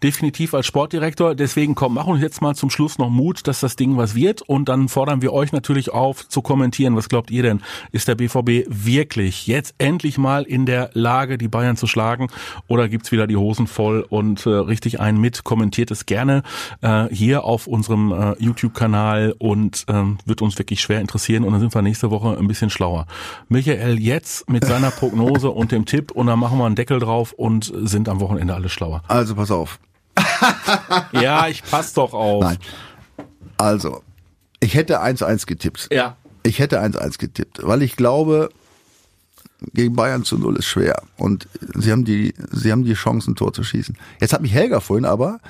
Definitiv 0.00 0.54
als 0.54 0.64
Sportdirektor. 0.66 1.34
Deswegen 1.34 1.74
komm, 1.74 1.94
mach 1.94 2.06
uns 2.06 2.22
jetzt 2.22 2.40
mal 2.40 2.54
zum 2.54 2.70
Schluss 2.70 2.98
noch 2.98 3.10
Mut, 3.10 3.48
dass 3.48 3.58
das 3.58 3.74
Ding 3.74 3.96
was 3.96 4.14
wird. 4.14 4.42
Und 4.42 4.68
dann 4.68 4.88
fordern 4.88 5.22
wir 5.22 5.32
euch 5.32 5.50
natürlich 5.50 5.90
auf 5.90 6.28
zu 6.28 6.40
kommentieren. 6.40 6.94
Was 6.94 7.08
glaubt 7.08 7.32
ihr 7.32 7.42
denn? 7.42 7.62
Ist 7.90 8.06
der 8.06 8.14
BVB 8.14 8.66
wirklich 8.68 9.48
jetzt 9.48 9.74
endlich 9.78 10.16
mal 10.16 10.44
in 10.44 10.66
der 10.66 10.90
Lage, 10.92 11.36
die 11.36 11.48
Bayern 11.48 11.76
zu 11.76 11.88
schlagen? 11.88 12.28
Oder 12.68 12.88
gibt's 12.88 13.10
wieder 13.10 13.26
die 13.26 13.36
Hosen 13.36 13.66
voll 13.66 14.06
und 14.08 14.46
äh, 14.46 14.50
richtig 14.50 15.00
einen 15.00 15.20
mit? 15.20 15.42
Kommentiert 15.42 15.90
es 15.90 16.06
gerne 16.06 16.44
äh, 16.80 17.06
hier 17.10 17.42
auf 17.42 17.66
unserem 17.66 18.12
äh, 18.12 18.36
YouTube-Kanal 18.38 19.34
und 19.38 19.84
ähm, 19.88 20.18
wird 20.26 20.42
uns 20.42 20.56
wirklich 20.58 20.80
schwer 20.80 21.00
interessieren. 21.00 21.42
Und 21.42 21.50
dann 21.52 21.60
sind 21.60 21.74
wir 21.74 21.82
nächste 21.82 22.12
Woche 22.12 22.38
ein 22.38 22.46
bisschen 22.46 22.70
schlauer. 22.70 23.06
Michael 23.48 23.98
jetzt 23.98 24.48
mit 24.48 24.64
seiner 24.64 24.92
Prognose 24.92 25.50
und 25.50 25.72
dem 25.72 25.86
Tipp 25.86 26.12
und 26.12 26.28
dann 26.28 26.38
machen 26.38 26.56
wir 26.56 26.66
einen 26.66 26.76
Deckel 26.76 27.00
drauf 27.00 27.32
und 27.32 27.72
sind 27.82 28.08
am 28.08 28.20
Wochenende 28.20 28.54
alle 28.54 28.68
schlauer. 28.68 29.02
Also 29.08 29.34
pass 29.34 29.50
auf. 29.50 29.80
Ja, 31.12 31.48
ich 31.48 31.62
pass 31.62 31.92
doch 31.92 32.12
auf. 32.12 32.42
Nein. 32.42 32.58
Also, 33.56 34.02
ich 34.60 34.74
hätte 34.74 35.02
1-1 35.02 35.46
getippt. 35.46 35.88
Ja. 35.92 36.16
Ich 36.42 36.58
hätte 36.58 36.80
1-1 36.80 37.18
getippt, 37.18 37.60
weil 37.62 37.82
ich 37.82 37.96
glaube, 37.96 38.50
gegen 39.74 39.94
Bayern 39.96 40.24
zu 40.24 40.38
Null 40.38 40.56
ist 40.56 40.66
schwer. 40.66 41.02
Und 41.16 41.48
sie 41.74 41.90
haben 41.92 42.04
die, 42.04 42.34
sie 42.50 42.72
haben 42.72 42.84
die 42.84 42.94
Chance, 42.94 43.30
ein 43.30 43.36
Tor 43.36 43.52
zu 43.52 43.62
schießen. 43.62 43.96
Jetzt 44.20 44.32
hat 44.32 44.42
mich 44.42 44.54
Helga 44.54 44.80
vorhin 44.80 45.04
aber 45.04 45.40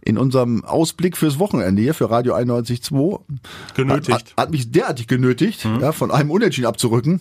in 0.00 0.16
unserem 0.16 0.64
Ausblick 0.64 1.16
fürs 1.16 1.38
Wochenende 1.38 1.82
hier 1.82 1.92
für 1.92 2.10
Radio 2.10 2.34
91.2 2.34 3.20
Genötigt. 3.74 4.10
Hat, 4.10 4.32
hat 4.36 4.50
mich 4.50 4.70
derartig 4.70 5.06
genötigt, 5.06 5.64
ja, 5.64 5.92
von 5.92 6.10
einem 6.10 6.30
Unentschieden 6.30 6.66
abzurücken. 6.66 7.20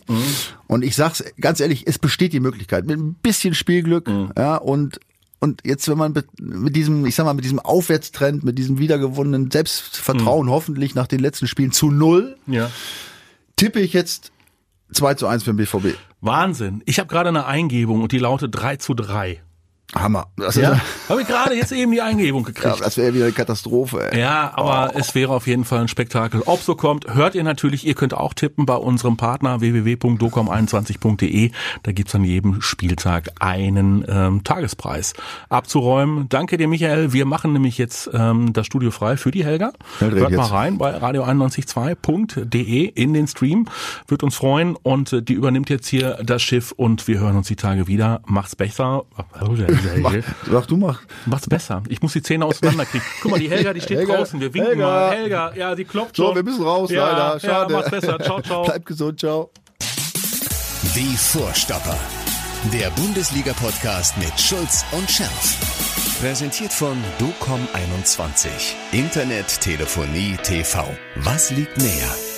Und 0.68 0.84
ich 0.84 0.96
sag's 0.96 1.24
ganz 1.42 1.60
ehrlich, 1.60 1.86
es 1.86 2.00
besteht 2.00 2.34
die 2.34 2.40
Möglichkeit 2.40 2.86
mit 2.86 2.98
ein 2.98 3.16
bisschen 3.16 3.54
Spielglück, 3.56 4.10
ja, 4.38 4.56
und 4.56 5.00
und 5.40 5.62
jetzt, 5.66 5.88
wenn 5.88 5.98
man 5.98 6.14
mit, 6.40 6.76
diesem, 6.76 7.06
ich 7.06 7.16
sag 7.16 7.26
mal, 7.26 7.34
mit 7.34 7.44
diesem 7.46 7.60
Aufwärtstrend, 7.60 8.44
mit 8.44 8.58
diesem 8.58 8.80
wiedergewonnenen 8.80 9.52
Selbstvertrauen 9.52 10.50
hoffentlich 10.50 10.96
nach 10.96 11.08
den 11.08 11.20
letzten 11.20 11.48
Spielen 11.48 11.72
zu 11.72 11.92
null, 11.92 12.38
Ja. 12.48 12.72
tippe 13.56 13.80
ich 13.80 13.94
jetzt 13.94 14.32
2 14.94 15.14
zu 15.16 15.28
1 15.28 15.44
für 15.44 15.54
den 15.54 15.58
BVB. 15.58 15.96
Wahnsinn. 16.22 16.82
Ich 16.86 16.98
habe 17.00 17.08
gerade 17.10 17.30
eine 17.30 17.46
Eingebung 17.46 18.02
und 18.02 18.12
die 18.12 18.18
lautet 18.20 18.52
3 18.56 18.78
zu 18.78 18.94
3. 18.94 19.42
Hammer. 19.96 20.28
Das, 20.36 20.56
Ja, 20.56 20.80
habe 21.08 21.22
ich 21.22 21.28
gerade 21.28 21.56
jetzt 21.56 21.72
eben 21.72 21.94
die 21.94 22.02
Eingebung 22.02 22.42
ja, 22.44 22.48
gekriegt. 22.52 22.82
das 22.82 22.98
wäre 22.98 23.14
wieder 23.14 23.24
eine 23.26 23.34
Katastrophe. 23.34 24.12
Ey. 24.12 24.20
Ja, 24.20 24.52
aber 24.56 24.92
es 24.96 25.16
wäre 25.16 25.34
auf 25.34 25.48
jeden 25.48 25.64
Fall 25.64 25.80
ein 25.80 25.88
Spektakel. 25.88 26.42
Ob 26.46 26.62
so 26.62 26.76
kommt, 26.76 27.14
hört 27.14 27.36
ihr 27.36 27.44
natürlich. 27.46 27.88
Ihr 27.88 27.94
könnt 27.94 28.14
auch 28.14 28.34
tippen 28.34 28.66
bei 28.66 28.76
unserem 28.76 29.16
Partner 29.16 29.62
www.docom21.de. 29.62 31.52
Da 31.84 31.92
gibt's 31.94 32.14
an 32.16 32.26
jedem 32.26 32.62
Spieltag 32.62 33.30
einen 33.40 34.04
ähm, 34.10 34.44
Tagespreis 34.44 35.14
abzuräumen. 35.48 36.28
Danke 36.28 36.58
dir, 36.58 36.68
Michael. 36.68 37.14
Wir 37.14 37.26
machen 37.26 37.54
nämlich 37.54 37.78
jetzt 37.78 38.10
ähm, 38.14 38.52
das 38.52 38.66
Studio 38.66 38.92
frei 38.92 39.16
für 39.16 39.32
die 39.32 39.46
Helga. 39.46 39.72
Hört 40.00 40.14
Hört 40.14 40.32
mal 40.32 40.42
jetzt. 40.42 40.52
rein 40.52 40.78
bei 40.78 40.98
radio912.de 40.98 42.86
in 42.86 43.14
den 43.14 43.28
Stream. 43.28 43.68
Wird 44.08 44.22
uns 44.24 44.36
freuen 44.36 44.76
und 44.76 45.14
äh, 45.14 45.22
die 45.22 45.34
übernimmt 45.34 45.70
jetzt 45.70 45.88
hier 45.88 46.20
das 46.24 46.42
Schiff 46.42 46.74
und 46.74 47.08
wir 47.08 47.20
hören 47.20 47.38
uns 47.38 47.48
die 47.48 47.56
Tage 47.56 47.88
wieder. 47.88 48.22
Macht's 48.26 48.56
besser. 48.58 49.04
Mach, 50.02 50.14
mach 50.48 50.66
du 50.66 50.78
mach. 50.78 51.02
Mach's 51.26 51.48
besser. 51.48 51.84
Ich 51.90 52.02
muss 52.02 52.14
die 52.14 52.22
Zähne 52.22 52.46
auseinanderkriegen. 52.46 53.06
Guck 53.22 53.32
mal, 53.32 53.40
die 53.40 53.50
Helga, 53.50 53.74
die 53.74 53.82
steht 53.82 53.98
Helga, 54.00 54.18
draußen. 54.18 54.40
Wir 54.40 54.54
winken 54.54 54.70
Helga. 54.72 54.86
mal. 54.86 55.12
Helga, 55.12 55.52
ja, 55.56 55.76
die 55.76 55.86
klopft 55.86 56.16
schon. 56.18 56.28
So, 56.28 56.36
wir 56.36 56.44
müssen 56.44 56.64
raus, 56.64 56.90
ja, 56.92 57.10
leider. 57.10 57.40
Schade. 57.40 57.74
Ja, 57.74 57.80
mach's 57.80 57.92
besser. 57.92 58.20
Ciao, 58.20 58.42
ciao. 58.44 58.64
Bleib 58.64 58.86
gesund, 58.86 59.20
ciao. 59.20 59.52
Die 60.96 61.18
Vorstopper. 61.18 61.98
Der 62.74 62.90
Bundesliga-Podcast 62.92 64.18
mit 64.18 64.40
Schulz 64.40 64.84
und 64.92 65.10
Scherf. 65.10 65.58
Präsentiert 66.20 66.74
von 66.74 66.98
DOCOM21. 67.20 68.48
Internet, 68.92 69.62
Telefonie, 69.62 70.36
TV. 70.44 70.84
Was 71.18 71.52
liegt 71.52 71.78
näher? 71.78 72.37